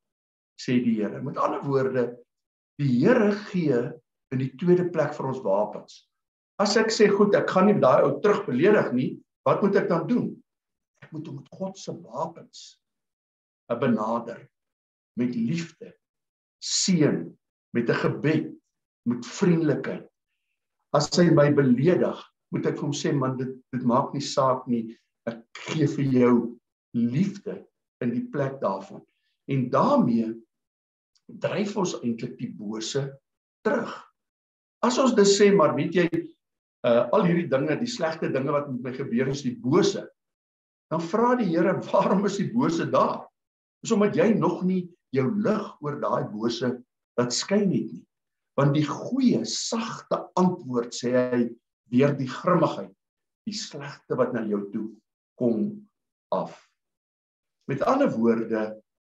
sê 0.60 0.78
die 0.82 0.98
Here. 0.98 1.20
Met 1.24 1.38
ander 1.40 1.62
woorde, 1.64 2.06
die 2.80 2.90
Here 3.00 3.32
gee 3.50 3.80
in 4.34 4.42
die 4.42 4.52
tweede 4.60 4.88
plek 4.92 5.14
vir 5.16 5.30
ons 5.30 5.42
wapens. 5.44 6.04
As 6.62 6.76
ek 6.78 6.92
sê 6.94 7.08
goed, 7.10 7.34
ek 7.36 7.50
gaan 7.50 7.68
nie 7.70 7.78
daai 7.82 8.04
ou 8.06 8.16
terug 8.22 8.44
beledig 8.46 8.90
nie, 8.94 9.10
wat 9.46 9.62
moet 9.62 9.76
ek 9.80 9.90
dan 9.90 10.06
doen? 10.10 10.30
Moet 11.14 11.30
hom 11.30 11.38
met 11.38 11.54
God 11.54 11.78
se 11.78 11.94
wapens 12.02 12.64
benader 13.80 14.42
met 15.14 15.34
liefde, 15.34 15.94
seën, 16.58 17.38
met 17.70 17.88
'n 17.88 18.00
gebed, 18.02 18.50
met 19.02 19.26
vriendelikheid. 19.26 20.08
As 20.92 21.08
hy 21.16 21.30
my 21.30 21.52
beledig, 21.54 22.18
moet 22.50 22.66
ek 22.66 22.76
vir 22.78 22.86
hom 22.86 22.92
sê 22.92 23.12
man 23.12 23.36
dit 23.36 23.50
dit 23.72 23.84
maak 23.84 24.12
nie 24.12 24.22
saak 24.22 24.66
nie. 24.66 24.98
Ek 25.26 25.42
gee 25.66 25.86
vir 25.86 26.04
jou 26.04 26.34
liefde 26.94 27.66
in 28.00 28.10
die 28.10 28.26
plek 28.30 28.60
daarvan. 28.60 29.02
En 29.50 29.70
daarmee 29.70 30.34
dryf 31.26 31.76
ons 31.76 31.96
eintlik 32.02 32.38
die 32.38 32.52
bose 32.52 33.18
terug. 33.64 33.92
As 34.82 34.98
ons 34.98 35.14
dit 35.14 35.26
sê 35.26 35.50
maar 35.54 35.74
weet 35.74 35.94
jy 35.94 36.08
uh, 36.84 37.08
al 37.12 37.24
hierdie 37.24 37.48
dinge 37.48 37.78
die 37.80 37.90
slegte 37.90 38.30
dinge 38.32 38.52
wat 38.52 38.68
met 38.70 38.82
my 38.82 38.92
gebeur 38.92 39.28
is 39.28 39.42
die 39.42 39.56
bose 39.56 40.04
dan 40.92 41.02
vra 41.02 41.34
die 41.40 41.50
Here 41.52 41.76
waarom 41.90 42.24
is 42.28 42.40
die 42.40 42.50
bose 42.52 42.88
daar 42.90 43.24
is 43.84 43.92
omdat 43.94 44.16
jy 44.16 44.32
nog 44.38 44.62
nie 44.64 44.84
jou 45.14 45.28
lig 45.44 45.70
oor 45.84 46.00
daai 46.02 46.24
bose 46.32 46.72
wat 47.18 47.32
skyn 47.32 47.70
het 47.70 47.92
nie 47.92 48.04
want 48.58 48.74
die 48.76 48.86
goeie 48.86 49.42
sagte 49.48 50.20
antwoord 50.38 50.94
sê 50.94 51.12
hy 51.14 51.42
deur 51.92 52.14
die 52.18 52.28
grimmigheid, 52.30 52.92
die 53.44 53.56
slegte 53.56 54.16
wat 54.18 54.32
na 54.34 54.44
jou 54.48 54.62
toe 54.72 54.86
kom 55.38 55.66
af. 56.34 56.54
Met 57.70 57.84
ander 57.88 58.10
woorde, 58.14 58.64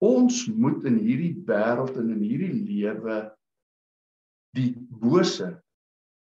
ons 0.04 0.46
moet 0.52 0.86
in 0.88 0.98
hierdie 1.02 1.34
wêreld 1.48 1.96
en 2.00 2.12
in 2.14 2.24
hierdie 2.24 2.54
lewe 2.54 3.20
die 4.56 4.72
bose, 4.76 5.52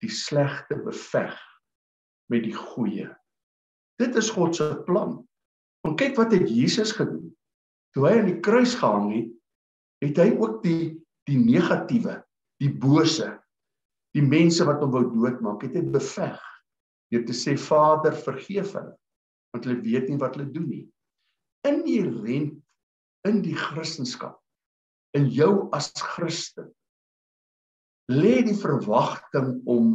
die 0.04 0.12
slegte 0.12 0.78
beveg 0.84 1.36
met 2.32 2.46
die 2.48 2.56
goeie. 2.56 3.10
Dit 4.02 4.16
is 4.20 4.32
God 4.34 4.56
se 4.56 4.70
plan. 4.88 5.20
Want 5.84 6.00
kyk 6.00 6.18
wat 6.18 6.34
het 6.34 6.50
Jesus 6.50 6.94
gedoen. 6.96 7.30
Toe 7.94 8.08
hy 8.08 8.18
aan 8.22 8.30
die 8.32 8.42
kruis 8.44 8.74
gehang 8.80 9.12
het, 9.14 9.32
het 10.04 10.20
hy 10.24 10.30
ook 10.40 10.62
die 10.66 10.94
die 11.30 11.38
negatiewe, 11.40 12.18
die 12.60 12.68
bose 12.68 13.30
die 14.14 14.24
mense 14.26 14.66
wat 14.68 14.82
hom 14.84 14.92
wou 14.92 15.06
doodmaak, 15.08 15.64
het 15.64 15.78
hy 15.78 15.86
beveg 15.94 16.42
deur 17.14 17.24
te 17.28 17.36
sê 17.38 17.54
Vader, 17.60 18.16
vergeef 18.26 18.74
hulle 18.76 18.96
want 19.54 19.68
hulle 19.70 19.84
weet 19.86 20.08
nie 20.10 20.18
wat 20.18 20.34
hulle 20.34 20.50
doen 20.50 20.66
nie. 20.66 20.86
In 21.70 21.84
die 21.86 22.02
rent 22.02 22.58
in 23.30 23.42
die 23.46 23.56
Christendom 23.56 24.34
in 25.14 25.28
jou 25.30 25.70
as 25.78 25.92
Christen 25.94 26.72
lê 28.12 28.42
die 28.44 28.58
verwagting 28.58 29.60
om 29.70 29.94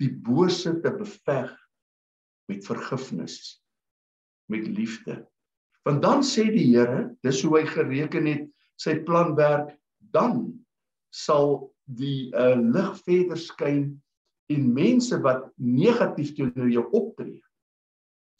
die 0.00 0.08
bose 0.24 0.72
te 0.80 0.92
beveg 0.96 1.52
met 2.50 2.66
vergifnis 2.66 3.60
met 4.50 4.66
liefde. 4.66 5.20
Want 5.86 6.02
dan 6.02 6.24
sê 6.26 6.48
die 6.50 6.66
Here, 6.74 7.12
dis 7.24 7.40
hoe 7.46 7.60
hy 7.60 7.66
gereken 7.70 8.26
het 8.26 8.48
sy 8.80 8.98
plan 9.06 9.36
werk, 9.38 9.76
dan 10.12 10.48
sal 11.14 11.70
die 11.86 12.30
uh, 12.34 12.58
lig 12.58 12.90
verder 13.06 13.38
skyn 13.38 13.84
en 14.50 14.66
mense 14.74 15.16
wat 15.22 15.46
negatief 15.56 16.34
teenoor 16.34 16.70
jou 16.70 16.84
optree 16.96 17.40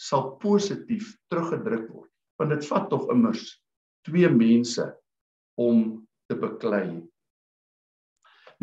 sal 0.00 0.34
positief 0.40 1.12
teruggedruk 1.30 1.88
word 1.92 2.10
want 2.40 2.54
dit 2.54 2.66
vat 2.70 2.86
tog 2.88 3.10
immers 3.12 3.42
twee 4.08 4.28
mense 4.32 4.86
om 5.60 6.00
te 6.30 6.36
beklei. 6.40 7.02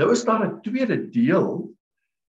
Nou 0.01 0.08
is 0.13 0.24
daar 0.25 0.48
'n 0.48 0.62
tweede 0.66 0.98
deel 1.13 1.70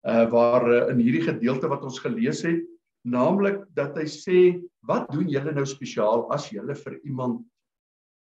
uh 0.06 0.26
waar 0.30 0.66
uh, 0.70 0.90
in 0.92 0.98
hierdie 1.02 1.26
gedeelte 1.26 1.68
wat 1.68 1.82
ons 1.82 1.98
gelees 1.98 2.42
het, 2.42 2.62
naamlik 3.08 3.64
dat 3.76 3.96
hy 3.98 4.06
sê, 4.10 4.40
wat 4.86 5.08
doen 5.12 5.30
julle 5.30 5.54
nou 5.54 5.64
spesiaal 5.68 6.26
as 6.34 6.50
julle 6.52 6.74
vir 6.78 6.98
iemand 7.02 7.42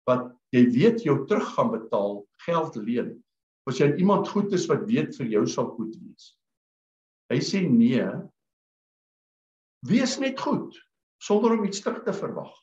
wat 0.09 0.29
jy 0.53 0.65
weet 0.73 1.03
jou 1.05 1.17
terug 1.29 1.47
gaan 1.55 1.71
betaal 1.73 2.19
geld 2.45 2.75
leen? 2.81 3.15
As 3.65 3.79
jy 3.81 3.89
iemand 3.97 4.29
goed 4.29 4.53
is 4.53 4.67
wat 4.69 4.85
weet 4.89 5.15
vir 5.17 5.29
jou 5.33 5.45
sal 5.49 5.71
goed 5.77 5.95
wees. 5.97 6.33
Hy 7.33 7.39
sê 7.41 7.63
nee. 7.65 8.05
Wees 9.89 10.17
net 10.21 10.37
goed 10.41 10.77
sonder 11.21 11.55
om 11.57 11.65
iets 11.65 11.81
terug 11.81 12.03
te 12.05 12.13
verwag. 12.13 12.53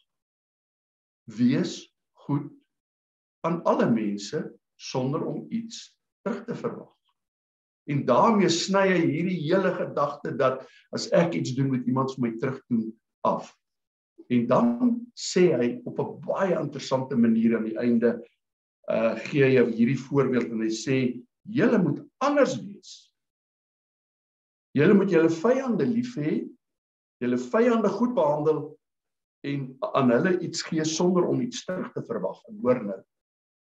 Wees 1.27 1.81
goed 2.27 2.51
aan 3.47 3.63
alle 3.67 3.89
mense 3.91 4.45
sonder 4.79 5.25
om 5.27 5.47
iets 5.51 5.89
terug 6.23 6.45
te 6.47 6.55
verwag. 6.55 6.93
En 7.91 8.05
daarmee 8.07 8.51
sny 8.53 8.85
hy 8.93 9.01
hierdie 9.01 9.41
hele 9.49 9.73
gedagte 9.75 10.35
dat 10.39 10.63
as 10.95 11.09
ek 11.11 11.35
iets 11.35 11.55
doen 11.57 11.73
met 11.73 11.87
iemand 11.87 12.15
vir 12.15 12.23
my 12.27 12.33
terugdoen 12.39 12.93
af. 13.27 13.51
En 14.31 14.47
dan 14.47 15.01
sê 15.19 15.51
hy 15.59 15.69
op 15.85 15.99
'n 15.99 16.21
baie 16.27 16.55
interessante 16.59 17.17
manier 17.17 17.57
aan 17.57 17.67
die 17.67 17.79
einde 17.79 18.21
uh 18.91 19.15
gee 19.27 19.45
hy 19.45 19.65
hierdie 19.71 19.99
voorbeeld 19.99 20.51
en 20.51 20.63
hy 20.63 20.71
sê 20.71 20.97
julle 21.43 21.79
moet 21.79 22.03
anders 22.19 22.57
wees. 22.63 23.13
Julle 24.73 24.95
moet 24.95 25.11
julle 25.11 25.31
vyande 25.31 25.87
lief 25.87 26.15
hê, 26.17 26.49
julle 27.21 27.39
vyande 27.39 27.89
goed 27.89 28.15
behandel 28.15 28.79
en 29.45 29.77
aan 29.95 30.11
hulle 30.11 30.39
iets 30.41 30.63
gee 30.63 30.85
sonder 30.85 31.27
om 31.27 31.41
iets 31.41 31.65
terug 31.67 31.93
te 31.93 32.03
verwag. 32.07 32.39
Hoor 32.63 32.85
nou. 32.85 33.01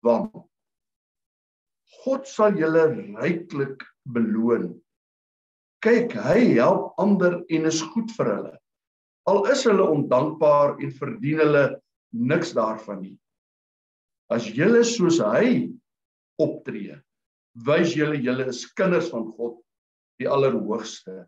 Want 0.05 0.45
God 2.03 2.27
sal 2.27 2.57
julle 2.57 2.83
ryklik 3.21 3.85
beloon. 4.13 4.71
Kyk, 5.85 6.15
hy 6.17 6.39
help 6.57 6.95
ander 7.01 7.41
en 7.53 7.69
is 7.69 7.81
goed 7.93 8.11
vir 8.17 8.31
hulle. 8.33 8.53
Al 9.27 9.43
is 9.51 9.65
hulle 9.67 9.85
ondankbaar 9.93 10.77
en 10.81 10.93
verdien 10.99 11.41
hulle 11.43 11.63
niks 12.15 12.53
daarvan 12.57 13.01
nie. 13.03 13.17
As 14.33 14.47
julle 14.55 14.83
soos 14.87 15.19
hy 15.23 15.67
optree, 16.41 16.97
wys 17.67 17.95
julle 17.97 18.19
julle 18.23 18.47
is 18.51 18.65
kinders 18.77 19.11
van 19.13 19.27
God, 19.37 19.59
die 20.19 20.29
Allerhoogste. 20.29 21.25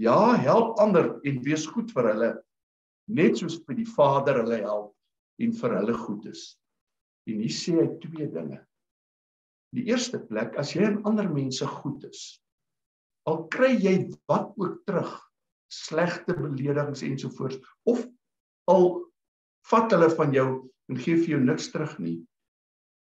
Ja, 0.00 0.36
help 0.36 0.78
ander 0.80 1.16
en 1.26 1.42
wees 1.44 1.66
goed 1.72 1.90
vir 1.96 2.10
hulle, 2.12 2.30
net 3.08 3.40
soos 3.40 3.58
vir 3.64 3.80
die 3.80 3.88
Vader 3.88 4.42
hulle 4.42 4.60
help 4.62 4.92
en 5.42 5.52
vir 5.56 5.76
hulle 5.80 5.96
goed 6.04 6.28
is. 6.30 6.48
En 7.26 7.40
hier 7.42 7.54
sê 7.54 7.76
hy 7.80 7.88
twee 8.02 8.28
dinge 8.30 8.60
die 9.76 9.86
eerste 9.92 10.20
plek 10.30 10.56
as 10.60 10.74
jy 10.76 10.86
aan 10.88 11.02
ander 11.08 11.28
mense 11.32 11.66
goed 11.78 12.04
is 12.08 12.24
al 13.30 13.44
kry 13.52 13.72
jy 13.74 13.96
wat 14.30 14.52
ook 14.60 14.82
terug 14.88 15.12
slegte 15.72 16.36
beledigings 16.38 17.04
ensovoorts 17.06 17.60
of 17.90 18.04
al 18.70 18.88
vat 19.70 19.92
hulle 19.94 20.10
van 20.18 20.34
jou 20.34 20.48
en 20.90 21.00
gee 21.02 21.18
vir 21.22 21.36
jou 21.36 21.42
niks 21.44 21.72
terug 21.74 21.96
nie 22.02 22.18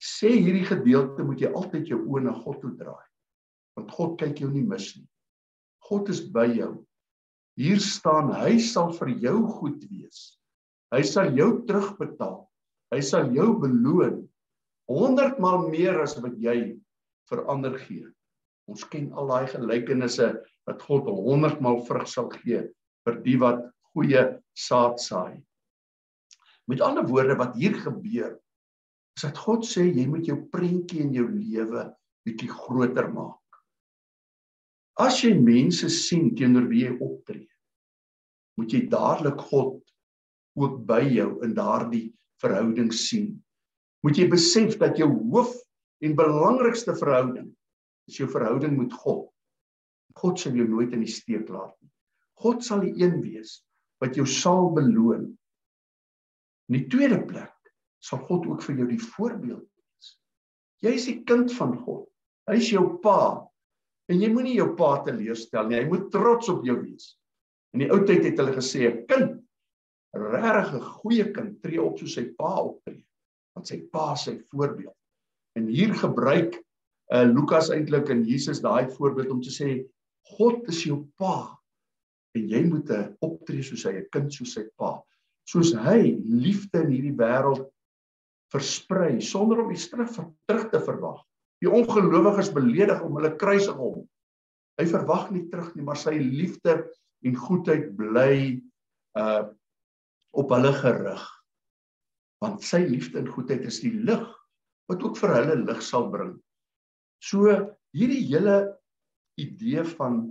sê 0.00 0.32
hierdie 0.36 0.66
gedeelte 0.68 1.24
moet 1.24 1.40
jy 1.44 1.52
altyd 1.52 1.88
jou 1.92 2.02
oë 2.06 2.26
na 2.28 2.36
God 2.42 2.60
toe 2.64 2.74
draai 2.76 3.10
want 3.80 3.92
God 3.96 4.18
kyk 4.20 4.42
jou 4.42 4.50
nie 4.52 4.66
mis 4.66 4.92
nie. 4.96 5.08
God 5.88 6.10
is 6.12 6.20
by 6.20 6.46
jou. 6.52 6.72
Hier 7.60 7.80
staan 7.82 8.30
hy 8.34 8.58
sal 8.62 8.92
vir 8.98 9.14
jou 9.24 9.36
goed 9.58 9.82
wees. 9.90 10.36
Hy 10.94 11.02
sal 11.06 11.32
jou 11.36 11.50
terugbetaal. 11.68 12.44
Hy 12.90 13.00
sal 13.06 13.30
jou 13.34 13.52
beloon 13.62 14.22
100 14.90 15.38
maal 15.38 15.68
meer 15.70 16.00
as 16.02 16.16
wat 16.18 16.34
jy 16.42 16.56
vir 17.30 17.44
ander 17.52 17.76
gee. 17.78 18.08
Ons 18.70 18.82
ken 18.90 19.10
al 19.14 19.30
daai 19.30 19.46
gelykenisse 19.50 20.32
dat 20.66 20.82
God 20.86 21.06
100 21.06 21.62
maal 21.62 21.78
vrug 21.86 22.08
sal 22.10 22.30
gee 22.34 22.64
vir 23.06 23.20
die 23.24 23.36
wat 23.42 23.62
goeie 23.92 24.24
saad 24.58 24.98
saai. 25.02 25.38
Met 26.70 26.82
ander 26.86 27.06
woorde 27.06 27.38
wat 27.38 27.54
hier 27.58 27.76
gebeur 27.78 28.34
is 29.16 29.26
dat 29.26 29.38
God 29.38 29.66
sê 29.66 29.86
jy 29.86 30.06
moet 30.10 30.26
jou 30.26 30.38
prentjie 30.52 31.02
in 31.04 31.14
jou 31.14 31.26
lewe 31.28 31.86
bietjie 32.26 32.50
groter 32.50 33.08
maak. 33.14 33.38
As 35.00 35.22
jy 35.24 35.32
mense 35.38 35.88
sien 35.90 36.30
teenoor 36.36 36.66
wie 36.70 36.84
jy 36.84 36.96
optree, 36.98 37.48
moet 38.58 38.74
jy 38.74 38.82
dadelik 38.92 39.38
God 39.50 39.78
ook 40.58 40.82
by 40.86 41.00
jou 41.06 41.30
in 41.46 41.54
daardie 41.56 42.08
verhouding 42.42 42.90
sien 42.94 43.38
moet 44.04 44.16
jy 44.16 44.28
besef 44.32 44.76
dat 44.80 44.98
jou 45.00 45.08
hoof 45.10 45.52
en 46.04 46.16
belangrikste 46.16 46.94
verhouding 46.96 47.50
is 48.08 48.20
jou 48.20 48.28
verhouding 48.32 48.78
met 48.78 48.94
God. 49.02 49.28
God 50.16 50.40
sal 50.40 50.56
jou 50.56 50.66
nooit 50.68 50.94
in 50.96 51.04
die 51.04 51.12
steek 51.12 51.48
laat 51.52 51.74
nie. 51.78 51.90
God 52.40 52.64
sal 52.64 52.82
die 52.84 52.94
een 52.98 53.20
wees 53.20 53.60
wat 54.00 54.16
jou 54.16 54.24
sal 54.28 54.70
beloon. 54.74 55.28
In 56.70 56.78
die 56.78 56.86
tweede 56.90 57.20
plek 57.28 57.52
sal 58.00 58.22
God 58.24 58.48
ook 58.48 58.64
vir 58.64 58.80
jou 58.80 58.88
die 58.88 59.02
voorbeeld 59.02 59.66
wees. 59.66 60.14
Jy 60.80 60.94
is 60.96 61.06
die 61.10 61.18
kind 61.28 61.52
van 61.58 61.76
God. 61.84 62.06
Hy 62.48 62.56
is 62.56 62.72
jou 62.72 62.86
pa. 63.04 63.44
En 64.10 64.18
jy 64.18 64.30
moenie 64.32 64.56
jou 64.56 64.72
pa 64.78 64.96
teleurstel 65.04 65.68
nie. 65.68 65.82
Hy 65.82 65.90
moet 65.92 66.08
trots 66.14 66.48
op 66.50 66.64
jou 66.66 66.78
wees. 66.80 67.12
In 67.76 67.84
die 67.84 67.90
ou 67.92 68.00
tyd 68.08 68.24
het 68.26 68.40
hulle 68.40 68.56
gesê 68.56 68.88
'n 68.88 69.04
kind, 69.06 69.36
'n 70.16 70.24
regtig 70.32 70.88
goeie 71.02 71.26
kind, 71.30 71.60
tree 71.62 71.78
op 71.78 72.00
soos 72.00 72.16
sy 72.16 72.24
pa 72.34 72.56
optree 72.64 73.04
want 73.60 73.68
sy 73.68 73.82
pa 73.92 74.14
sy 74.16 74.38
voorbeeld. 74.50 74.96
En 75.58 75.68
hier 75.68 75.92
gebruik 75.94 76.56
uh 77.10 77.26
Lukas 77.26 77.72
eintlik 77.74 78.08
en 78.14 78.22
Jesus 78.24 78.62
daai 78.62 78.88
voorbeeld 78.94 79.32
om 79.34 79.40
te 79.42 79.50
sê 79.50 79.82
God 80.36 80.68
is 80.70 80.84
jou 80.86 81.02
pa 81.18 81.58
en 82.38 82.44
jy 82.46 82.62
moet 82.70 82.90
'n 82.90 83.16
optree 83.20 83.62
soos 83.62 83.84
hy 83.84 83.98
'n 83.98 84.08
kind 84.12 84.32
soos 84.32 84.54
sy 84.54 84.64
pa. 84.78 85.02
Soos 85.44 85.74
hy 85.74 86.16
liefde 86.22 86.84
in 86.84 86.92
hierdie 86.94 87.18
wêreld 87.18 87.66
versprei 88.54 89.20
sonder 89.20 89.58
om 89.64 89.70
iets 89.70 89.90
terug 89.90 90.14
terug 90.46 90.70
te 90.70 90.80
verwag. 90.80 91.20
Die 91.60 91.68
ongelowiges 91.68 92.54
beledig 92.54 93.02
om 93.02 93.16
hulle 93.18 93.36
kruisig 93.36 93.74
hom. 93.74 94.06
Hy 94.78 94.86
verwag 94.86 95.30
nie 95.30 95.48
terug 95.50 95.74
nie, 95.74 95.84
maar 95.84 95.98
sy 95.98 96.14
liefde 96.14 96.86
en 97.24 97.34
goedheid 97.36 97.96
bly 97.96 98.62
uh 99.18 99.50
op 100.30 100.50
hulle 100.54 100.70
gerig 100.72 101.39
want 102.40 102.64
sy 102.64 102.82
liefde 102.86 103.20
en 103.20 103.30
goedheid 103.30 103.66
is 103.68 103.80
die 103.84 103.92
lig 103.92 104.26
wat 104.90 105.02
ook 105.06 105.18
vir 105.20 105.34
hulle 105.36 105.56
lig 105.62 105.82
sal 105.84 106.08
bring. 106.12 106.34
So 107.22 107.52
hierdie 107.96 108.22
hele 108.30 108.56
idee 109.40 109.84
van 109.96 110.22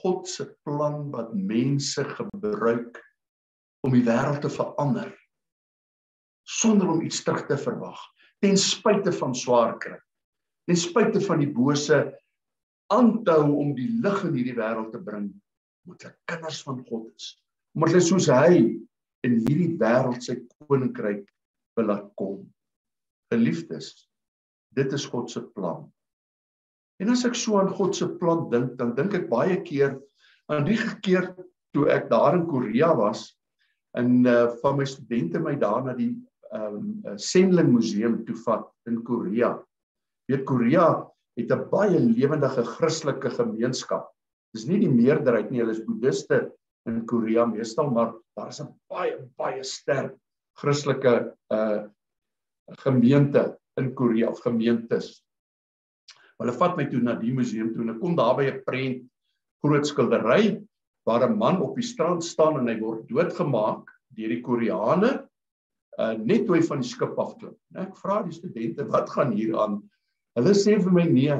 God 0.00 0.26
se 0.28 0.48
plan 0.66 1.10
wat 1.12 1.34
mense 1.34 2.02
gebruik 2.16 2.98
om 3.86 3.94
die 3.94 4.04
wêreld 4.06 4.42
te 4.42 4.50
verander 4.50 5.12
sonder 6.46 6.90
om 6.90 7.02
iets 7.02 7.22
terug 7.26 7.46
te 7.48 7.58
verwag 7.58 7.98
ten 8.44 8.58
spyte 8.60 9.12
van 9.14 9.34
swaar 9.34 9.76
kry 9.82 9.96
ten 10.68 10.78
spyte 10.78 11.22
van 11.22 11.42
die 11.42 11.50
bose 11.50 11.98
aanhou 12.94 13.56
om 13.56 13.72
die 13.78 13.88
lig 14.02 14.22
in 14.28 14.36
hierdie 14.36 14.58
wêreld 14.58 14.92
te 14.94 15.02
bring 15.02 15.30
moet 15.86 16.06
hulle 16.06 16.30
kinders 16.30 16.60
van 16.66 16.82
God 16.90 17.08
is 17.14 17.32
omdat 17.74 17.96
hulle 17.96 18.06
soos 18.08 18.28
hy 18.32 18.60
in 19.26 19.40
hierdie 19.44 19.74
wêreld 19.80 20.22
sy 20.24 20.38
koninkryk 20.66 21.24
wil 21.76 21.90
laat 21.90 22.06
kom. 22.18 22.40
Geliefdes, 23.32 23.90
dit 24.76 24.92
is 24.94 25.06
God 25.10 25.30
se 25.32 25.42
plan. 25.56 25.84
En 27.02 27.12
as 27.12 27.26
ek 27.28 27.36
so 27.36 27.58
aan 27.60 27.72
God 27.76 27.96
se 27.96 28.08
plan 28.20 28.46
dink, 28.52 28.76
dan 28.78 28.94
dink 28.96 29.16
ek 29.18 29.28
baie 29.32 29.58
keer 29.66 29.98
aan 30.52 30.64
die 30.68 30.78
keer 31.04 31.32
toe 31.76 31.88
ek 31.92 32.08
daar 32.12 32.38
in 32.38 32.46
Korea 32.48 32.92
was 32.96 33.28
en 33.98 34.24
uh, 34.28 34.46
van 34.62 34.78
my 34.78 34.86
studente 34.88 35.40
my 35.42 35.56
daar 35.60 35.84
na 35.84 35.96
die 35.96 36.14
ehm 36.54 36.76
um, 36.78 37.18
Senling 37.18 37.72
museum 37.72 38.20
toe 38.24 38.36
vat 38.44 38.68
in 38.86 39.00
Korea. 39.04 39.56
Weet 40.30 40.44
Korea 40.46 41.02
het 41.36 41.50
'n 41.50 41.64
baie 41.72 41.98
lewendige 41.98 42.62
Christelike 42.64 43.30
gemeenskap. 43.30 44.06
Dis 44.54 44.66
nie 44.66 44.78
die 44.78 44.92
meerderheid 44.92 45.50
nie, 45.50 45.60
hulle 45.60 45.74
is 45.74 45.84
boeddiste 45.84 46.52
in 46.86 47.04
Korea 47.06 47.44
meestal, 47.46 47.90
maar 47.90 48.14
daar 48.36 48.48
is 48.48 48.60
'n 48.60 48.70
baie 48.88 49.16
baie 49.36 49.62
sterk 49.64 50.16
Christelike 50.56 51.34
uh 51.50 51.84
gemeente 52.82 53.58
in 53.76 53.94
Korea 53.94 54.28
of 54.28 54.40
gemeentes. 54.42 55.22
Hulle 56.40 56.52
vat 56.52 56.76
my 56.76 56.86
toe 56.90 57.00
na 57.00 57.14
die 57.14 57.32
museum 57.32 57.72
toe 57.74 57.82
en 57.82 57.94
ek 57.94 58.00
kom 58.00 58.16
daar 58.16 58.36
by 58.36 58.46
'n 58.50 58.64
prent 58.66 59.04
groot 59.62 59.86
skildery 59.86 60.66
waar 61.06 61.28
'n 61.28 61.38
man 61.38 61.62
op 61.62 61.76
die 61.76 61.86
strand 61.86 62.24
staan 62.24 62.58
en 62.58 62.68
hy 62.68 62.78
word 62.80 63.08
doodgemaak 63.08 63.90
deur 64.16 64.28
die 64.28 64.42
Koreane 64.42 65.28
uh 65.98 66.14
net 66.18 66.46
toe 66.46 66.56
hy 66.56 66.62
van 66.62 66.80
die 66.80 66.88
skip 66.88 67.18
afklim. 67.18 67.54
Ek 67.74 67.96
vra 67.96 68.22
die 68.22 68.32
studente 68.32 68.84
wat 68.84 69.10
gaan 69.10 69.32
hier 69.32 69.56
aan? 69.58 69.82
Hulle 70.36 70.54
sê 70.54 70.82
vir 70.82 70.92
my 70.92 71.04
nee. 71.04 71.36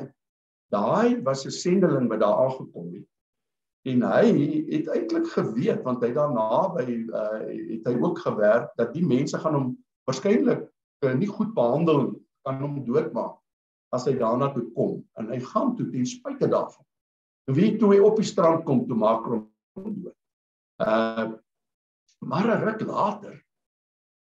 Daai 0.70 1.22
was 1.24 1.46
'n 1.46 1.50
sendeling 1.50 2.08
wat 2.08 2.20
daar 2.20 2.46
aangekom 2.46 2.94
het 2.94 3.06
en 3.86 4.02
hy 4.02 4.30
het 4.72 4.88
eintlik 4.94 5.28
geweet 5.34 5.82
want 5.86 6.02
hy 6.04 6.10
daarna 6.16 6.62
by 6.74 6.86
uh, 6.86 7.42
het 7.46 7.86
hy 7.86 7.94
ook 8.02 8.18
gewerk 8.24 8.72
dat 8.80 8.94
die 8.96 9.04
mense 9.06 9.38
gaan 9.38 9.58
hom 9.58 9.68
waarskynlik 10.08 10.66
uh, 11.06 11.14
nie 11.14 11.30
goed 11.30 11.54
behandel 11.54 12.08
kan 12.46 12.58
hom 12.62 12.82
doodmaak 12.86 13.38
as 13.94 14.08
hy 14.08 14.16
daarna 14.18 14.50
toe 14.54 14.66
kom 14.74 14.98
en 15.20 15.30
hy 15.30 15.38
gaan 15.52 15.76
toe 15.78 15.86
ten 15.92 16.06
spyte 16.08 16.50
daarvan 16.50 16.86
Wie 17.46 17.76
toe 17.78 17.92
hy 17.94 17.98
op 18.02 18.16
die 18.18 18.26
strand 18.26 18.64
kom 18.66 18.82
toe 18.88 18.96
maak 18.98 19.26
hom 19.30 19.44
dood. 19.78 20.14
Uh 20.82 21.34
maar 22.26 22.46
'n 22.48 22.64
ruk 22.64 22.80
later 22.80 23.34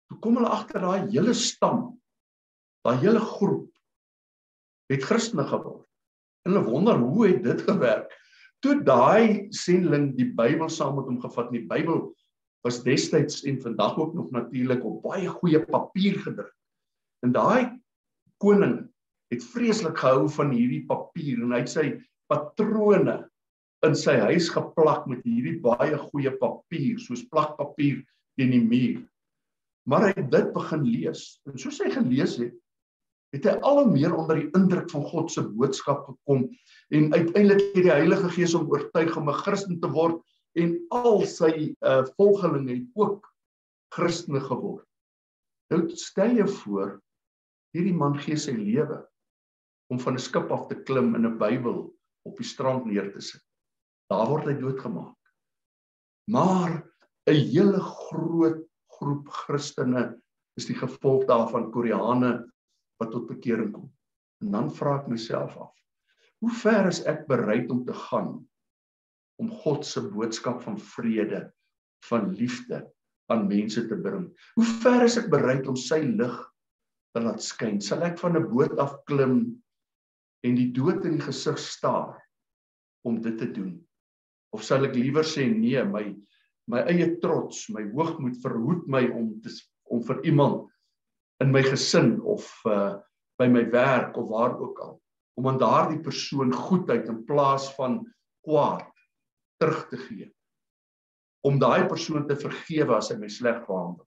toe 0.09 0.19
kom 0.19 0.37
hulle 0.37 0.49
agter 0.49 0.81
daai 0.81 1.11
hele 1.13 1.35
stam, 1.35 2.01
daai 2.83 2.97
hele 2.99 3.21
groep 3.21 3.69
het 4.91 5.05
Christene 5.05 5.45
geword. 5.47 5.87
En 6.43 6.53
hulle 6.53 6.65
wonder 6.65 6.97
hoe 6.99 7.29
het 7.29 7.43
dit 7.45 7.61
gewerk? 7.61 8.11
Toe 8.65 8.79
daai 8.81 9.53
sending 9.53 10.15
die 10.17 10.31
Bybel 10.33 10.71
saam 10.73 10.95
met 10.97 11.09
hom 11.11 11.19
gevat, 11.21 11.51
die 11.53 11.67
Bybel 11.69 12.07
was 12.65 12.79
destyds 12.87 13.43
en 13.45 13.59
vandag 13.61 13.99
ook 14.01 14.15
nog 14.17 14.31
natuurlik 14.33 14.85
op 14.89 15.03
baie 15.05 15.29
goeie 15.29 15.61
papier 15.69 16.17
gedruk. 16.23 16.55
En 17.21 17.35
daai 17.37 17.75
koning 18.41 18.79
het 19.33 19.45
vreeslik 19.53 20.01
gehou 20.01 20.31
van 20.33 20.55
hierdie 20.57 20.81
papier 20.89 21.43
en 21.45 21.53
hy 21.53 21.61
het 21.61 21.75
sy 21.75 21.85
patrone 22.33 23.19
in 23.85 23.97
sy 24.01 24.17
huis 24.31 24.49
geplak 24.55 25.05
met 25.13 25.21
hierdie 25.29 25.59
baie 25.61 26.01
goeie 26.07 26.33
papier, 26.41 26.97
soos 26.97 27.27
plakpapier 27.29 28.01
teen 28.39 28.57
die 28.57 28.65
muur. 28.65 29.03
Maar 29.85 30.09
hy 30.09 30.13
het 30.23 30.31
dit 30.33 30.53
begin 30.57 30.89
lees. 30.89 31.27
En 31.45 31.61
soos 31.61 31.83
hy 31.85 31.93
gelees 31.93 32.39
het, 32.41 32.57
het 33.35 33.49
hy 33.49 33.55
al 33.67 33.83
hoe 33.83 33.91
meer 33.91 34.15
onder 34.15 34.39
die 34.39 34.51
indruk 34.55 34.91
van 34.93 35.05
God 35.11 35.33
se 35.33 35.43
boodskap 35.43 36.05
gekom 36.07 36.47
en 36.95 37.13
uiteindelik 37.15 37.63
het 37.75 37.87
die 37.89 37.93
Heilige 37.93 38.31
Gees 38.37 38.55
hom 38.55 38.69
oortuig 38.71 39.17
om 39.19 39.31
'n 39.31 39.41
Christen 39.43 39.81
te 39.81 39.91
word 39.91 40.21
en 40.55 40.77
al 40.95 41.25
sy 41.27 41.75
uh, 41.83 42.05
volgelinge 42.15 42.77
het 42.77 42.87
ook 42.95 43.27
Christene 43.95 44.41
geword. 44.41 44.87
Nou 45.71 45.89
stel 45.99 46.39
jy 46.39 46.47
voor 46.63 47.01
hierdie 47.75 47.97
man 47.97 48.15
gee 48.23 48.39
sy 48.39 48.55
lewe 48.55 49.03
om 49.91 49.99
van 49.99 50.15
'n 50.15 50.23
skip 50.23 50.51
af 50.55 50.69
te 50.69 50.79
klim 50.87 51.15
en 51.15 51.27
'n 51.27 51.39
Bybel 51.39 51.91
op 52.25 52.37
die 52.39 52.47
strand 52.47 52.87
neer 52.87 53.13
te 53.13 53.21
sit. 53.21 53.43
Daar 54.11 54.29
word 54.29 54.47
hy 54.47 54.55
doodgemaak. 54.55 55.19
Maar 56.31 56.85
'n 57.27 57.35
hele 57.51 57.81
groot 57.81 58.63
groep 58.99 59.29
Christene 59.29 60.21
is 60.57 60.67
die 60.67 60.79
gevolg 60.79 61.27
daarvan 61.27 61.73
Koreane 61.73 62.54
wat 63.05 63.13
tot 63.15 63.29
bekering 63.29 63.73
kom. 63.75 63.91
En 64.43 64.57
dan 64.57 64.73
vra 64.75 64.99
ek 65.03 65.11
myself 65.13 65.55
af: 65.61 65.73
Hoe 66.43 66.53
ver 66.61 66.89
is 66.91 67.05
ek 67.09 67.27
bereid 67.31 67.71
om 67.73 67.85
te 67.87 67.95
gaan 68.09 68.37
om 69.43 69.51
God 69.65 69.87
se 69.87 70.03
boodskap 70.13 70.61
van 70.63 70.77
vrede, 70.79 71.49
van 72.07 72.29
liefde 72.39 72.85
aan 73.33 73.47
mense 73.49 73.87
te 73.89 73.97
bring? 73.99 74.29
Hoe 74.59 74.67
ver 74.83 75.07
is 75.07 75.19
ek 75.21 75.31
bereid 75.33 75.69
om 75.71 75.79
sy 75.81 76.03
lig 76.05 76.37
te 77.15 77.23
laat 77.25 77.43
skyn? 77.43 77.81
Sal 77.81 78.05
ek 78.07 78.19
van 78.21 78.37
'n 78.37 78.49
boot 78.51 78.77
af 78.79 78.99
klim 79.09 79.57
en 80.45 80.55
die 80.55 80.71
dood 80.73 81.05
in 81.05 81.19
die 81.19 81.27
gesig 81.27 81.59
staar 81.59 82.21
om 83.05 83.21
dit 83.23 83.39
te 83.39 83.51
doen? 83.51 83.81
Of 84.53 84.63
sal 84.63 84.85
ek 84.85 84.95
liewer 84.95 85.25
sê 85.25 85.49
nee, 85.49 85.83
my 85.85 86.15
my 86.67 86.81
eie 86.89 87.21
trots, 87.21 87.69
my 87.69 87.83
hoogmoed 87.93 88.39
verhoed 88.41 88.87
my 88.89 89.05
om 89.13 89.41
te 89.45 89.53
om 89.93 90.01
vir 90.01 90.23
iemand 90.25 90.65
in 91.43 91.53
my 91.53 91.63
gesin 91.63 92.21
of 92.37 92.51
uh 92.71 92.95
by 93.39 93.49
my 93.51 93.65
werk 93.71 94.17
of 94.17 94.29
waar 94.31 94.55
ook 94.63 94.79
al 94.79 95.01
om 95.35 95.49
aan 95.51 95.59
daardie 95.59 96.01
persoon 96.01 96.53
goedheid 96.55 97.09
in 97.11 97.25
plaas 97.27 97.67
van 97.75 97.99
kwaad 98.47 98.93
terug 99.59 99.89
te 99.91 99.99
gee 99.99 100.29
om 101.45 101.59
daai 101.61 101.85
persoon 101.91 102.27
te 102.29 102.37
vergewe 102.41 102.97
as 102.97 103.11
hy 103.13 103.19
my 103.21 103.29
sleg 103.29 103.59
behandel. 103.67 104.07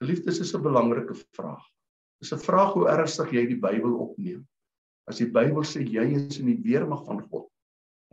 Geliefdes 0.00 0.40
is 0.40 0.54
'n 0.54 0.62
belangrike 0.64 1.14
vraag. 1.36 1.64
Dis 2.20 2.32
'n 2.32 2.40
vraag 2.40 2.72
hoe 2.72 2.88
ernstig 2.88 3.32
jy 3.32 3.46
die 3.46 3.60
Bybel 3.60 3.92
opneem. 3.92 4.46
As 5.06 5.18
die 5.18 5.28
Bybel 5.28 5.64
sê 5.64 5.84
jy 5.84 6.06
is 6.16 6.38
in 6.38 6.46
die 6.46 6.62
weermag 6.62 7.04
van 7.04 7.20
God 7.28 7.50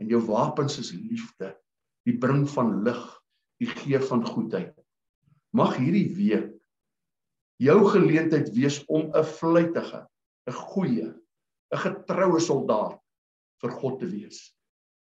en 0.00 0.08
jou 0.08 0.20
wapens 0.26 0.78
is 0.78 0.92
liefde, 0.92 1.56
die 2.04 2.18
bring 2.18 2.46
van 2.48 2.82
lig, 2.84 3.22
die 3.60 3.68
gee 3.68 3.98
van 3.98 4.26
goedheid. 4.26 4.74
Mag 5.52 5.76
hierdie 5.76 6.14
week 6.14 6.52
jou 7.64 7.78
geleentheid 7.92 8.50
wees 8.54 8.82
om 8.86 9.10
'n 9.10 9.24
vlugtige, 9.38 10.06
'n 10.48 10.52
goeie, 10.52 11.08
'n 11.72 11.78
getroue 11.78 12.40
soldaat 12.40 13.00
vir 13.62 13.70
God 13.70 14.00
te 14.00 14.06
wees. 14.06 14.54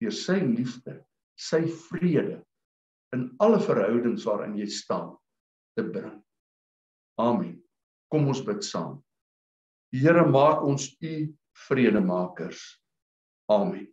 Deur 0.01 0.11
sy 0.11 0.39
liefde, 0.39 1.05
sy 1.37 1.65
vrede 1.89 2.43
in 3.13 3.35
alle 3.39 3.59
verhoudings 3.59 4.25
waarin 4.25 4.57
jy 4.57 4.67
staan 4.67 5.17
te 5.75 5.83
bring. 5.83 6.23
Amen. 7.19 7.61
Kom 8.11 8.27
ons 8.27 8.41
bid 8.41 8.63
saam. 8.63 9.03
Here 9.91 10.25
maak 10.25 10.63
ons 10.63 10.95
u 11.01 11.35
vredemakers. 11.67 12.61
Amen. 13.49 13.87